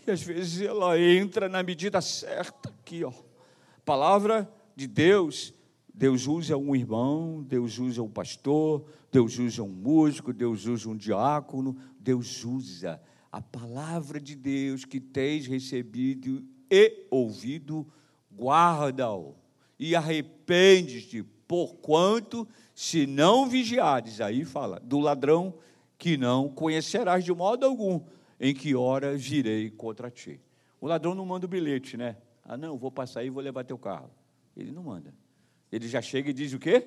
E 0.06 0.10
às 0.10 0.22
vezes 0.22 0.60
ela 0.60 0.98
entra 0.98 1.48
na 1.48 1.62
medida 1.62 2.00
certa 2.00 2.68
aqui, 2.68 3.02
ó. 3.04 3.12
Palavra 3.84 4.48
de 4.76 4.86
Deus 4.86 5.54
Deus 6.00 6.26
usa 6.26 6.56
um 6.56 6.74
irmão, 6.74 7.42
Deus 7.42 7.78
usa 7.78 8.02
um 8.02 8.08
pastor, 8.08 8.86
Deus 9.12 9.38
usa 9.38 9.62
um 9.62 9.68
músico, 9.68 10.32
Deus 10.32 10.64
usa 10.64 10.88
um 10.88 10.96
diácono, 10.96 11.76
Deus 11.98 12.42
usa 12.42 12.98
a 13.30 13.42
palavra 13.42 14.18
de 14.18 14.34
Deus 14.34 14.86
que 14.86 14.98
tens 14.98 15.46
recebido 15.46 16.42
e 16.70 17.06
ouvido, 17.10 17.86
guarda-o 18.34 19.34
e 19.78 19.94
arrependes-te, 19.94 21.22
porquanto, 21.46 22.48
se 22.74 23.06
não 23.06 23.46
vigiares, 23.46 24.22
aí 24.22 24.42
fala, 24.46 24.80
do 24.80 24.98
ladrão 25.00 25.52
que 25.98 26.16
não 26.16 26.48
conhecerás 26.48 27.26
de 27.26 27.34
modo 27.34 27.66
algum, 27.66 28.00
em 28.40 28.54
que 28.54 28.74
hora 28.74 29.18
virei 29.18 29.68
contra 29.68 30.10
ti. 30.10 30.40
O 30.80 30.86
ladrão 30.86 31.14
não 31.14 31.26
manda 31.26 31.44
o 31.44 31.48
bilhete, 31.48 31.98
né? 31.98 32.16
Ah, 32.42 32.56
não, 32.56 32.78
vou 32.78 32.90
passar 32.90 33.20
aí 33.20 33.26
e 33.26 33.30
vou 33.30 33.42
levar 33.42 33.64
teu 33.64 33.76
carro. 33.76 34.10
Ele 34.60 34.72
não 34.72 34.82
manda. 34.82 35.14
Ele 35.72 35.88
já 35.88 36.02
chega 36.02 36.30
e 36.30 36.32
diz 36.32 36.52
o 36.52 36.58
quê? 36.58 36.86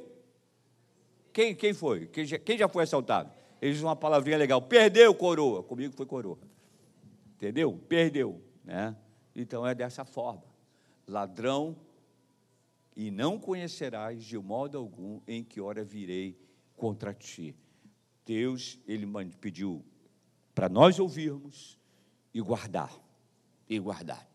Quem, 1.32 1.56
quem 1.56 1.74
foi? 1.74 2.06
Quem 2.08 2.26
já, 2.26 2.38
quem 2.38 2.58
já 2.58 2.68
foi 2.68 2.84
assaltado? 2.84 3.32
Ele 3.60 3.74
diz 3.74 3.82
uma 3.82 3.96
palavrinha 3.96 4.38
legal: 4.38 4.62
perdeu, 4.62 5.14
coroa. 5.16 5.64
Comigo 5.64 5.94
foi 5.96 6.06
coroa. 6.06 6.38
Entendeu? 7.36 7.80
Perdeu. 7.90 8.40
Né? 8.64 8.96
Então 9.36 9.66
é 9.66 9.74
dessa 9.74 10.06
forma: 10.06 10.44
ladrão, 11.08 11.76
e 12.96 13.10
não 13.10 13.40
conhecerás 13.40 14.24
de 14.24 14.38
modo 14.38 14.78
algum 14.78 15.20
em 15.28 15.44
que 15.44 15.60
hora 15.60 15.84
virei 15.84 16.38
contra 16.76 17.14
ti. 17.14 17.56
Deus, 18.26 18.80
ele 18.88 19.08
pediu 19.42 19.84
para 20.54 20.70
nós 20.70 21.00
ouvirmos 21.00 21.80
e 22.34 22.40
guardar. 22.40 22.94
E 23.68 23.80
guardar. 23.80 24.30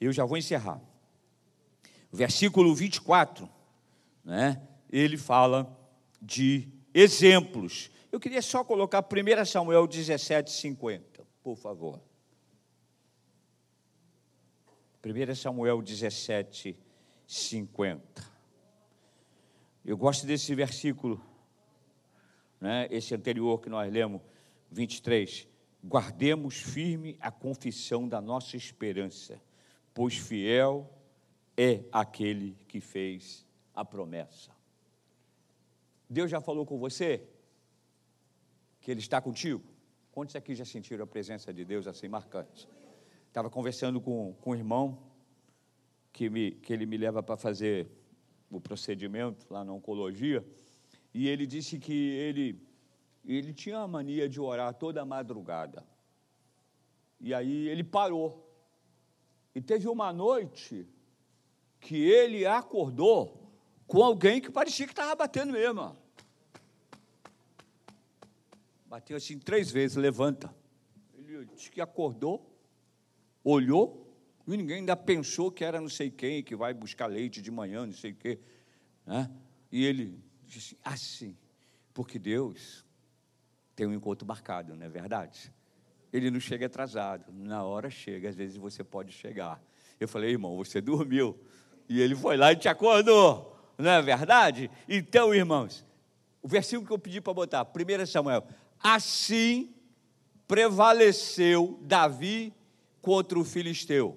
Eu 0.00 0.12
já 0.12 0.24
vou 0.24 0.36
encerrar 0.36 0.80
versículo 2.12 2.74
24, 2.74 3.48
né, 4.22 4.60
ele 4.90 5.16
fala 5.16 5.74
de 6.20 6.68
exemplos. 6.92 7.90
Eu 8.12 8.20
queria 8.20 8.42
só 8.42 8.62
colocar 8.62 9.02
1 9.02 9.44
Samuel 9.46 9.86
17, 9.86 10.50
50, 10.50 11.24
por 11.42 11.56
favor. 11.56 12.00
1 15.04 15.34
Samuel 15.34 15.80
17, 15.80 16.78
50. 17.26 18.30
Eu 19.84 19.96
gosto 19.96 20.26
desse 20.26 20.54
versículo, 20.54 21.20
né, 22.60 22.86
esse 22.90 23.14
anterior 23.14 23.58
que 23.60 23.70
nós 23.70 23.90
lemos, 23.90 24.20
23. 24.70 25.48
Guardemos 25.82 26.56
firme 26.56 27.16
a 27.20 27.32
confissão 27.32 28.06
da 28.06 28.20
nossa 28.20 28.56
esperança, 28.56 29.40
pois 29.92 30.16
fiel 30.16 30.88
é 31.56 31.84
aquele 31.92 32.56
que 32.68 32.80
fez 32.80 33.46
a 33.74 33.84
promessa. 33.84 34.50
Deus 36.08 36.30
já 36.30 36.40
falou 36.40 36.66
com 36.66 36.78
você 36.78 37.26
que 38.80 38.90
Ele 38.90 39.00
está 39.00 39.20
contigo? 39.20 39.62
Quantos 40.12 40.36
aqui 40.36 40.54
já 40.54 40.64
sentiram 40.64 41.04
a 41.04 41.06
presença 41.06 41.52
de 41.52 41.64
Deus 41.64 41.86
assim 41.86 42.08
marcante? 42.08 42.68
Estava 43.28 43.48
conversando 43.48 43.98
com, 44.00 44.34
com 44.42 44.50
um 44.50 44.54
irmão 44.54 44.98
que, 46.12 46.28
me, 46.28 46.50
que 46.50 46.70
ele 46.70 46.84
me 46.84 46.98
leva 46.98 47.22
para 47.22 47.36
fazer 47.36 47.88
o 48.50 48.60
procedimento 48.60 49.46
lá 49.48 49.64
na 49.64 49.72
oncologia, 49.72 50.44
e 51.14 51.26
ele 51.26 51.46
disse 51.46 51.78
que 51.78 52.10
ele, 52.10 52.60
ele 53.24 53.54
tinha 53.54 53.78
a 53.78 53.88
mania 53.88 54.28
de 54.28 54.38
orar 54.38 54.74
toda 54.74 55.04
madrugada. 55.04 55.82
E 57.18 57.32
aí 57.32 57.68
ele 57.68 57.82
parou. 57.82 58.46
E 59.54 59.60
teve 59.60 59.88
uma 59.88 60.12
noite 60.12 60.86
que 61.82 61.96
ele 61.96 62.46
acordou 62.46 63.52
com 63.88 64.02
alguém 64.02 64.40
que 64.40 64.50
parecia 64.50 64.86
que 64.86 64.92
estava 64.92 65.14
batendo 65.16 65.52
mesmo. 65.52 65.96
Bateu 68.86 69.16
assim 69.16 69.38
três 69.38 69.70
vezes, 69.70 69.96
levanta. 69.96 70.54
Ele 71.12 71.44
disse 71.46 71.70
que 71.70 71.80
acordou, 71.80 72.56
olhou, 73.42 74.16
e 74.46 74.56
ninguém 74.56 74.76
ainda 74.76 74.96
pensou 74.96 75.50
que 75.50 75.64
era 75.64 75.80
não 75.80 75.88
sei 75.88 76.08
quem, 76.08 76.42
que 76.42 76.54
vai 76.54 76.72
buscar 76.72 77.06
leite 77.06 77.42
de 77.42 77.50
manhã, 77.50 77.84
não 77.84 77.92
sei 77.92 78.12
o 78.12 78.16
quê. 78.16 78.38
Né? 79.04 79.28
E 79.70 79.84
ele 79.84 80.22
disse 80.44 80.78
assim, 80.84 81.36
porque 81.92 82.18
Deus 82.18 82.86
tem 83.74 83.86
um 83.86 83.92
encontro 83.92 84.26
marcado, 84.26 84.76
não 84.76 84.86
é 84.86 84.88
verdade? 84.88 85.52
Ele 86.12 86.30
não 86.30 86.38
chega 86.38 86.66
atrasado, 86.66 87.32
na 87.32 87.64
hora 87.64 87.90
chega, 87.90 88.28
às 88.28 88.36
vezes 88.36 88.56
você 88.56 88.84
pode 88.84 89.10
chegar. 89.12 89.60
Eu 89.98 90.06
falei, 90.06 90.30
irmão, 90.30 90.56
você 90.56 90.80
dormiu, 90.80 91.40
e 91.88 92.00
ele 92.00 92.14
foi 92.14 92.36
lá 92.36 92.52
e 92.52 92.56
te 92.56 92.68
acordou, 92.68 93.56
não 93.78 93.90
é 93.90 94.02
verdade? 94.02 94.70
Então, 94.88 95.34
irmãos, 95.34 95.84
o 96.42 96.48
versículo 96.48 96.86
que 96.86 96.92
eu 96.92 96.98
pedi 96.98 97.20
para 97.20 97.34
botar, 97.34 97.64
1 97.64 98.06
Samuel, 98.06 98.44
assim 98.80 99.74
prevaleceu 100.46 101.78
Davi 101.82 102.52
contra 103.00 103.38
o 103.38 103.44
filisteu, 103.44 104.16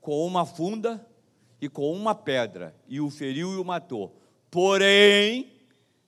com 0.00 0.24
uma 0.26 0.46
funda 0.46 1.06
e 1.60 1.68
com 1.68 1.92
uma 1.92 2.14
pedra, 2.14 2.74
e 2.86 3.00
o 3.00 3.10
feriu 3.10 3.52
e 3.52 3.56
o 3.56 3.64
matou. 3.64 4.20
Porém, 4.50 5.52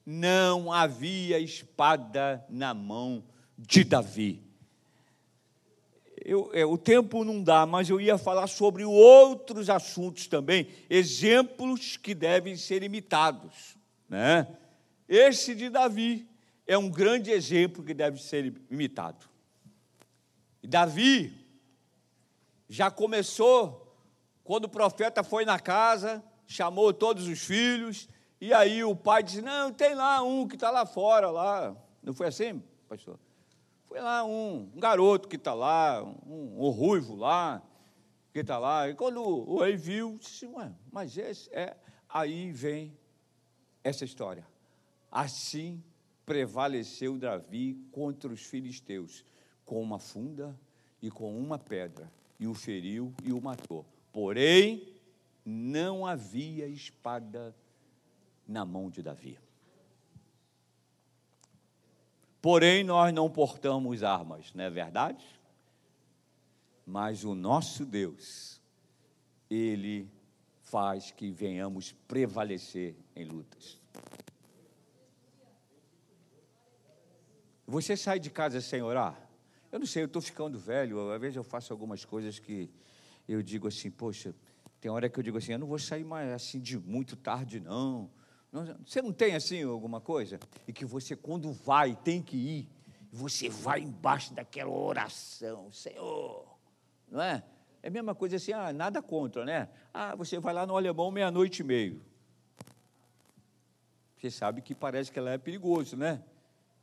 não 0.05 0.73
havia 0.73 1.39
espada 1.39 2.45
na 2.49 2.73
mão 2.73 3.25
de 3.59 3.83
Davi 3.83 4.46
eu, 6.29 6.51
é, 6.53 6.67
o 6.67 6.77
tempo 6.77 7.23
não 7.23 7.41
dá, 7.41 7.65
mas 7.65 7.89
eu 7.89 8.01
ia 8.01 8.19
falar 8.19 8.49
sobre 8.49 8.85
outros 8.85 9.71
assuntos 9.71 10.27
também, 10.27 10.67
exemplos 10.91 11.97
que 11.97 12.17
devem 12.17 12.57
ser 12.57 12.83
imitados. 12.83 13.77
Né? 14.09 14.45
Esse 15.09 15.55
de 15.55 15.71
Davi 15.71 16.29
é 16.67 16.77
um 16.77 16.91
grande 16.91 17.31
exemplo 17.31 17.85
que 17.85 17.95
deve 17.95 18.21
ser 18.21 18.53
imitado. 18.69 19.25
Davi 20.65 21.33
já 22.69 22.91
começou 22.91 23.97
quando 24.43 24.65
o 24.65 24.69
profeta 24.69 25.23
foi 25.23 25.45
na 25.45 25.61
casa, 25.61 26.25
chamou 26.45 26.93
todos 26.93 27.29
os 27.29 27.39
filhos, 27.39 28.09
e 28.41 28.53
aí 28.53 28.83
o 28.83 28.97
pai 28.97 29.23
disse: 29.23 29.41
Não, 29.41 29.73
tem 29.73 29.95
lá 29.95 30.21
um 30.25 30.49
que 30.49 30.57
está 30.57 30.73
lá 30.73 30.85
fora, 30.85 31.31
lá. 31.31 31.77
Não 32.03 32.13
foi 32.13 32.27
assim, 32.27 32.61
pastor? 32.89 33.17
Foi 33.97 34.03
lá 34.03 34.27
um, 34.27 34.71
um 34.75 34.79
garoto 34.79 35.27
que 35.27 35.37
está 35.37 35.55
lá, 35.55 36.05
um, 36.05 36.67
um, 36.67 36.69
ruivo 36.69 37.17
lá, 37.17 37.63
que 38.31 38.41
está 38.41 38.59
lá. 38.59 38.91
E 38.91 38.95
quando 38.95 39.23
o 39.23 39.61
rei 39.61 39.75
viu, 39.75 40.19
disse, 40.19 40.45
Ué, 40.49 40.71
mas 40.93 41.17
esse 41.17 41.49
é. 41.51 41.75
Aí 42.07 42.53
vem 42.53 42.95
essa 43.83 44.05
história. 44.05 44.47
Assim 45.11 45.83
prevaleceu 46.27 47.17
Davi 47.17 47.89
contra 47.91 48.31
os 48.31 48.43
filisteus, 48.43 49.25
com 49.65 49.81
uma 49.81 49.99
funda 49.99 50.55
e 51.01 51.11
com 51.11 51.35
uma 51.35 51.59
pedra, 51.59 52.13
e 52.39 52.47
o 52.47 52.53
feriu 52.53 53.15
e 53.25 53.33
o 53.33 53.41
matou. 53.41 53.87
Porém, 54.13 54.93
não 55.43 56.05
havia 56.05 56.67
espada 56.67 57.57
na 58.47 58.63
mão 58.63 58.91
de 58.91 59.03
Davi. 59.03 59.39
Porém, 62.47 62.85
nós 62.85 63.13
não 63.13 63.29
portamos 63.29 64.05
armas, 64.05 64.53
não 64.55 64.63
é 64.63 64.71
verdade? 64.71 65.27
Mas 66.87 67.25
o 67.25 67.35
nosso 67.35 67.85
Deus, 67.85 68.63
Ele 69.51 70.09
faz 70.63 71.11
que 71.11 71.33
venhamos 71.33 71.91
prevalecer 72.07 72.95
em 73.17 73.25
lutas. 73.25 73.83
Você 77.67 77.97
sai 77.97 78.21
de 78.21 78.31
casa 78.31 78.61
sem 78.61 78.81
orar? 78.81 79.29
Eu 79.73 79.81
não 79.81 79.87
sei, 79.87 80.05
eu 80.05 80.07
estou 80.07 80.23
ficando 80.23 80.57
velho, 80.57 81.11
às 81.11 81.21
vezes 81.21 81.35
eu 81.35 81.43
faço 81.43 81.73
algumas 81.73 82.05
coisas 82.05 82.39
que 82.39 82.71
eu 83.27 83.43
digo 83.43 83.67
assim, 83.67 83.91
poxa, 83.91 84.33
tem 84.81 84.89
hora 84.89 85.09
que 85.09 85.19
eu 85.19 85.25
digo 85.25 85.37
assim, 85.37 85.51
eu 85.51 85.59
não 85.59 85.67
vou 85.67 85.81
sair 85.81 86.05
mais 86.05 86.31
assim 86.31 86.61
de 86.61 86.79
muito 86.79 87.17
tarde, 87.17 87.59
não. 87.59 88.09
Você 88.87 89.03
não 89.03 89.13
tem 89.13 89.35
assim 89.35 89.63
alguma 89.63 90.01
coisa? 90.01 90.39
E 90.67 90.73
que 90.73 90.85
você, 90.85 91.17
quando 91.17 91.53
vai, 91.53 91.97
tem 91.97 92.23
que 92.23 92.37
ir, 92.37 92.69
você 93.13 93.49
vai 93.49 93.81
embaixo 93.81 94.33
daquela 94.35 94.71
oração, 94.71 95.71
Senhor, 95.73 96.47
não 97.11 97.21
é? 97.21 97.43
É 97.83 97.89
a 97.89 97.91
mesma 97.91 98.15
coisa 98.15 98.37
assim, 98.37 98.53
ah, 98.53 98.73
nada 98.73 99.01
contra, 99.01 99.45
né? 99.45 99.69
Ah, 99.93 100.15
você 100.15 100.39
vai 100.39 100.53
lá 100.53 100.67
no 100.67 100.77
alemão 100.77 101.11
meia-noite 101.11 101.63
e 101.63 101.65
meio. 101.65 102.03
Você 104.17 104.31
sabe 104.31 104.61
que 104.61 104.75
parece 104.75 105.13
que 105.13 105.19
ela 105.19 105.31
é 105.31 105.39
perigoso, 105.39 105.97
né? 105.97 106.23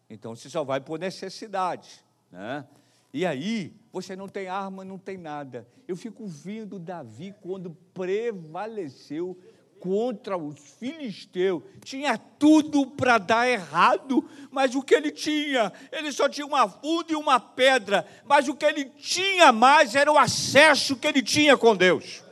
Então 0.10 0.36
você 0.36 0.50
só 0.50 0.64
vai 0.64 0.80
por 0.80 1.00
necessidade, 1.00 2.04
né? 2.32 2.66
E 3.14 3.26
aí, 3.26 3.76
você 3.92 4.16
não 4.16 4.28
tem 4.28 4.48
arma, 4.48 4.84
não 4.84 4.98
tem 4.98 5.18
nada. 5.18 5.68
Eu 5.88 5.96
fico 5.96 6.26
vendo 6.26 6.80
Davi 6.80 7.36
quando 7.42 7.72
prevaleceu 7.94 9.38
contra 9.84 10.38
os 10.38 10.58
filisteus. 10.80 11.62
Tinha 11.84 12.18
tudo 12.18 12.88
para 12.88 13.18
dar 13.18 13.50
errado, 13.50 14.24
mas 14.50 14.76
o 14.76 14.82
que 14.82 14.96
ele 14.96 15.12
tinha? 15.12 15.74
Ele 15.92 16.10
só 16.10 16.30
tinha 16.30 16.48
uma 16.48 16.70
funda 16.70 17.12
e 17.12 17.18
uma 17.18 17.38
pedra, 17.38 18.08
mas 18.24 18.48
o 18.48 18.56
que 18.56 18.66
ele 18.66 18.86
tinha 18.86 19.52
mais 19.52 19.94
era 19.94 20.10
o 20.10 20.18
acesso 20.18 20.96
que 20.96 21.06
ele 21.06 21.22
tinha 21.22 21.58
com 21.58 21.76
Deus. 21.76 22.24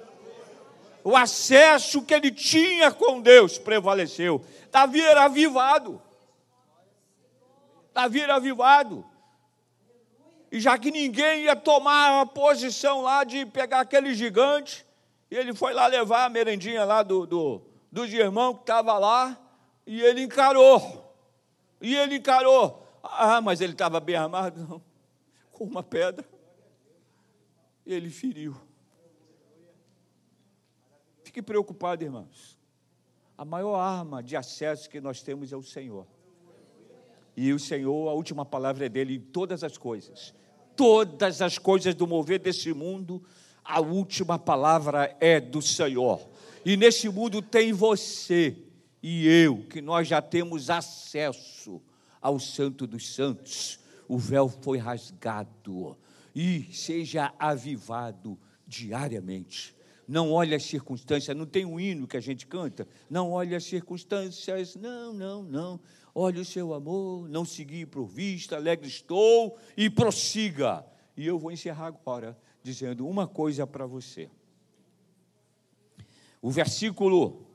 O 1.04 1.14
acesso 1.14 2.02
que 2.04 2.14
ele 2.14 2.32
tinha 2.32 2.90
com 2.90 3.20
Deus 3.20 3.58
prevaleceu. 3.58 4.46
Davi 4.72 5.02
era 5.02 5.26
avivado. 5.26 6.02
Davi 7.94 8.22
era 8.22 8.36
avivado. 8.36 9.06
E 10.50 10.58
já 10.58 10.78
que 10.78 10.90
ninguém 10.90 11.42
ia 11.44 11.56
tomar 11.58 12.22
a 12.22 12.26
posição 12.26 13.02
lá 13.02 13.26
de 13.26 13.46
pegar 13.46 13.82
aquele 13.82 14.14
gigante, 14.14 14.86
ele 15.36 15.54
foi 15.54 15.74
lá 15.74 15.88
levar 15.88 16.26
a 16.26 16.30
merendinha 16.30 16.84
lá 16.84 17.04
do, 17.04 17.26
do, 17.26 17.62
dos 17.92 18.12
irmãos 18.12 18.56
que 18.56 18.62
estava 18.62 18.98
lá, 18.98 19.40
e 19.86 20.02
ele 20.02 20.24
encarou. 20.24 21.16
E 21.82 21.96
ele 21.96 22.16
encarou. 22.16 22.86
Ah, 23.04 23.42
mas 23.42 23.62
ele 23.62 23.74
estava 23.74 24.00
bem 24.00 24.16
armado? 24.16 24.62
Não. 24.68 24.82
Com 25.52 25.64
uma 25.66 25.82
pedra. 25.82 26.26
Ele 27.86 28.10
feriu. 28.10 28.56
Fique 31.24 31.42
preocupado, 31.42 32.04
irmãos. 32.04 32.60
A 33.38 33.44
maior 33.44 33.76
arma 33.76 34.22
de 34.22 34.36
acesso 34.36 34.90
que 34.90 35.02
nós 35.02 35.22
temos 35.22 35.52
é 35.52 35.56
o 35.56 35.64
Senhor. 35.64 36.06
E 37.36 37.52
o 37.54 37.60
Senhor, 37.60 38.10
a 38.10 38.14
última 38.14 38.46
palavra 38.46 38.86
é 38.86 38.90
dele 38.90 39.16
em 39.16 39.20
todas 39.20 39.64
as 39.64 39.78
coisas 39.78 40.34
todas 40.76 41.42
as 41.42 41.60
coisas 41.60 41.94
do 41.94 42.08
mover 42.08 42.40
desse 42.40 42.74
mundo, 42.74 43.24
a 43.64 43.80
última 43.80 44.38
palavra 44.38 45.16
é 45.20 45.40
do 45.40 45.62
Senhor. 45.62 46.22
E 46.66 46.78
nesse 46.78 47.10
mundo 47.10 47.42
tem 47.42 47.74
você 47.74 48.56
e 49.02 49.28
eu, 49.28 49.64
que 49.70 49.82
nós 49.82 50.08
já 50.08 50.22
temos 50.22 50.70
acesso 50.70 51.82
ao 52.22 52.40
Santo 52.40 52.86
dos 52.86 53.14
Santos. 53.14 53.80
O 54.08 54.18
véu 54.18 54.48
foi 54.48 54.78
rasgado 54.78 55.98
e 56.36 56.68
seja 56.72 57.34
avivado 57.40 58.38
diariamente. 58.68 59.76
Não 60.08 60.32
olhe 60.32 60.54
as 60.54 60.64
circunstâncias, 60.64 61.36
não 61.36 61.46
tem 61.46 61.66
um 61.66 61.80
hino 61.80 62.08
que 62.08 62.18
a 62.18 62.22
gente 62.22 62.46
canta, 62.46 62.88
não 63.10 63.32
olhe 63.32 63.56
as 63.56 63.64
circunstâncias, 63.64 64.76
não, 64.76 65.14
não, 65.14 65.44
não. 65.44 65.80
Olhe 66.14 66.40
o 66.40 66.46
seu 66.46 66.74
amor, 66.74 67.30
não 67.30 67.46
seguir 67.46 67.88
por 67.88 68.06
vista, 68.06 68.58
alegre 68.58 68.88
estou 68.88 69.58
e 69.78 69.90
prossiga. 69.90 70.86
E 71.16 71.26
eu 71.26 71.40
vou 71.40 71.52
encerrar 71.52 71.88
agora 71.88 72.38
dizendo 72.64 73.08
uma 73.08 73.28
coisa 73.28 73.66
para 73.66 73.86
você. 73.86 74.30
O 76.42 76.50
versículo, 76.50 77.46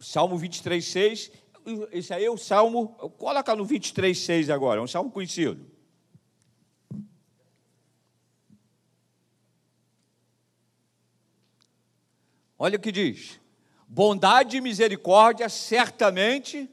Salmo 0.00 0.36
23, 0.38 0.84
6, 0.84 1.32
esse 1.92 2.14
aí 2.14 2.24
é 2.24 2.30
o 2.30 2.38
Salmo, 2.38 2.88
coloca 3.18 3.54
no 3.54 3.64
23, 3.64 4.18
6 4.18 4.50
agora, 4.50 4.80
é 4.80 4.82
um 4.82 4.86
salmo 4.86 5.10
conhecido. 5.10 5.66
Olha 12.58 12.76
o 12.76 12.80
que 12.80 12.90
diz: 12.90 13.38
bondade 13.86 14.56
e 14.56 14.60
misericórdia 14.60 15.48
certamente 15.48 16.68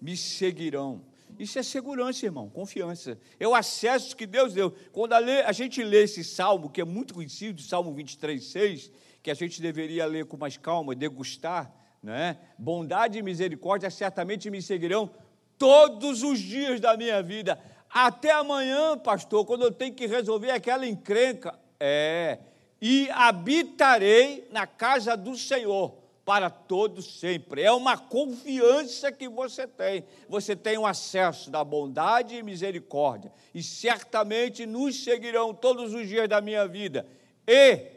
me 0.00 0.16
seguirão. 0.16 1.04
Isso 1.38 1.58
é 1.58 1.62
segurança, 1.62 2.24
irmão, 2.24 2.48
confiança. 2.48 3.18
É 3.38 3.46
o 3.46 3.54
acesso 3.54 4.16
que 4.16 4.26
Deus 4.26 4.54
deu. 4.54 4.74
Quando 4.92 5.12
a, 5.12 5.52
gente 5.52 5.82
lê 5.82 6.04
esse 6.04 6.24
salmo, 6.24 6.70
que 6.70 6.80
é 6.80 6.84
muito 6.84 7.14
conhecido, 7.14 7.60
Salmo 7.60 7.92
23, 7.92 8.42
6, 8.42 8.92
que 9.22 9.30
a 9.30 9.34
gente 9.34 9.60
deveria 9.60 10.06
ler 10.06 10.24
com 10.26 10.36
mais 10.36 10.56
calma, 10.56 10.94
degustar, 10.94 11.72
né? 12.02 12.38
Bondade 12.58 13.18
e 13.18 13.22
misericórdia 13.22 13.90
certamente 13.90 14.50
me 14.50 14.62
seguirão 14.62 15.10
todos 15.58 16.22
os 16.22 16.38
dias 16.38 16.80
da 16.80 16.96
minha 16.96 17.22
vida. 17.22 17.60
Até 17.90 18.30
amanhã, 18.30 18.96
pastor, 18.96 19.44
quando 19.44 19.62
eu 19.62 19.72
tenho 19.72 19.94
que 19.94 20.06
resolver 20.06 20.50
aquela 20.50 20.86
encrenca. 20.86 21.58
É, 21.78 22.38
e 22.80 23.08
habitarei 23.10 24.48
na 24.50 24.66
casa 24.66 25.16
do 25.16 25.36
Senhor 25.36 26.05
para 26.26 26.50
todos 26.50 27.20
sempre. 27.20 27.62
É 27.62 27.70
uma 27.70 27.96
confiança 27.96 29.12
que 29.12 29.28
você 29.28 29.64
tem. 29.64 30.04
Você 30.28 30.56
tem 30.56 30.76
um 30.76 30.84
acesso 30.84 31.48
da 31.52 31.62
bondade 31.62 32.34
e 32.34 32.42
misericórdia, 32.42 33.32
e 33.54 33.62
certamente 33.62 34.66
nos 34.66 35.04
seguirão 35.04 35.54
todos 35.54 35.94
os 35.94 36.08
dias 36.08 36.28
da 36.28 36.40
minha 36.40 36.66
vida. 36.66 37.06
E 37.46 37.92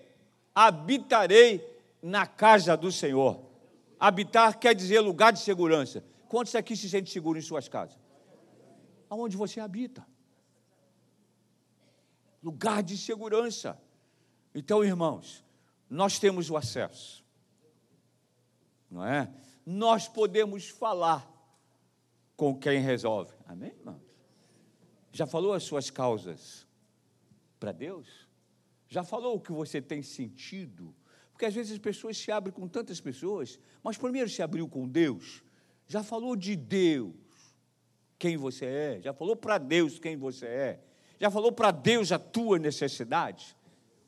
habitarei 0.53 1.67
na 2.03 2.27
casa 2.27 2.77
do 2.77 2.91
Senhor. 2.91 3.41
Habitar 3.99 4.59
quer 4.59 4.75
dizer 4.75 4.99
lugar 4.99 5.33
de 5.33 5.39
segurança. 5.39 6.03
Quantos 6.27 6.53
aqui 6.53 6.75
se 6.75 6.87
sentem 6.87 7.11
seguros 7.11 7.43
em 7.43 7.47
suas 7.47 7.67
casas? 7.67 7.97
Aonde 9.09 9.35
você 9.35 9.59
habita? 9.59 10.05
Lugar 12.43 12.83
de 12.83 12.95
segurança. 12.95 13.75
Então, 14.53 14.83
irmãos, 14.83 15.43
nós 15.89 16.19
temos 16.19 16.51
o 16.51 16.55
acesso 16.55 17.27
não 18.89 19.05
é? 19.05 19.31
Nós 19.65 20.07
podemos 20.07 20.67
falar 20.67 21.29
com 22.35 22.57
quem 22.57 22.79
resolve. 22.79 23.33
Amém, 23.45 23.71
irmãos? 23.77 24.01
Já 25.11 25.25
falou 25.25 25.53
as 25.53 25.63
suas 25.63 25.89
causas 25.89 26.67
para 27.59 27.71
Deus? 27.71 28.27
Já 28.87 29.03
falou 29.03 29.35
o 29.35 29.39
que 29.39 29.51
você 29.51 29.81
tem 29.81 30.01
sentido? 30.01 30.95
Porque 31.31 31.45
às 31.45 31.53
vezes 31.53 31.73
as 31.73 31.77
pessoas 31.77 32.17
se 32.17 32.31
abrem 32.31 32.53
com 32.53 32.67
tantas 32.67 32.99
pessoas, 32.99 33.59
mas 33.83 33.97
primeiro 33.97 34.29
se 34.29 34.41
abriu 34.41 34.67
com 34.67 34.87
Deus. 34.87 35.43
Já 35.87 36.03
falou 36.03 36.35
de 36.35 36.55
Deus, 36.55 37.15
quem 38.17 38.37
você 38.37 38.65
é. 38.65 39.01
Já 39.01 39.13
falou 39.13 39.35
para 39.35 39.57
Deus 39.57 39.99
quem 39.99 40.17
você 40.17 40.45
é. 40.45 40.83
Já 41.19 41.29
falou 41.29 41.51
para 41.51 41.71
Deus 41.71 42.11
a 42.11 42.19
tua 42.19 42.57
necessidade 42.57 43.55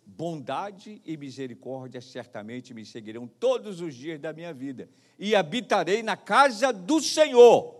bondade 0.05 1.01
e 1.05 1.15
misericórdia 1.17 2.01
certamente 2.01 2.73
me 2.73 2.85
seguirão 2.85 3.27
todos 3.27 3.81
os 3.81 3.95
dias 3.95 4.19
da 4.19 4.33
minha 4.33 4.53
vida, 4.53 4.89
e 5.17 5.35
habitarei 5.35 6.03
na 6.03 6.17
casa 6.17 6.71
do 6.71 6.99
Senhor. 7.01 7.79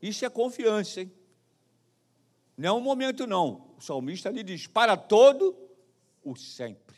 Isso 0.00 0.24
é 0.24 0.30
confiança, 0.30 1.00
hein? 1.00 1.12
Não 2.56 2.68
é 2.68 2.72
um 2.72 2.80
momento, 2.80 3.26
não. 3.26 3.74
O 3.76 3.80
salmista 3.80 4.30
lhe 4.30 4.42
diz: 4.42 4.66
para 4.66 4.96
todo 4.96 5.56
o 6.24 6.34
sempre. 6.34 6.96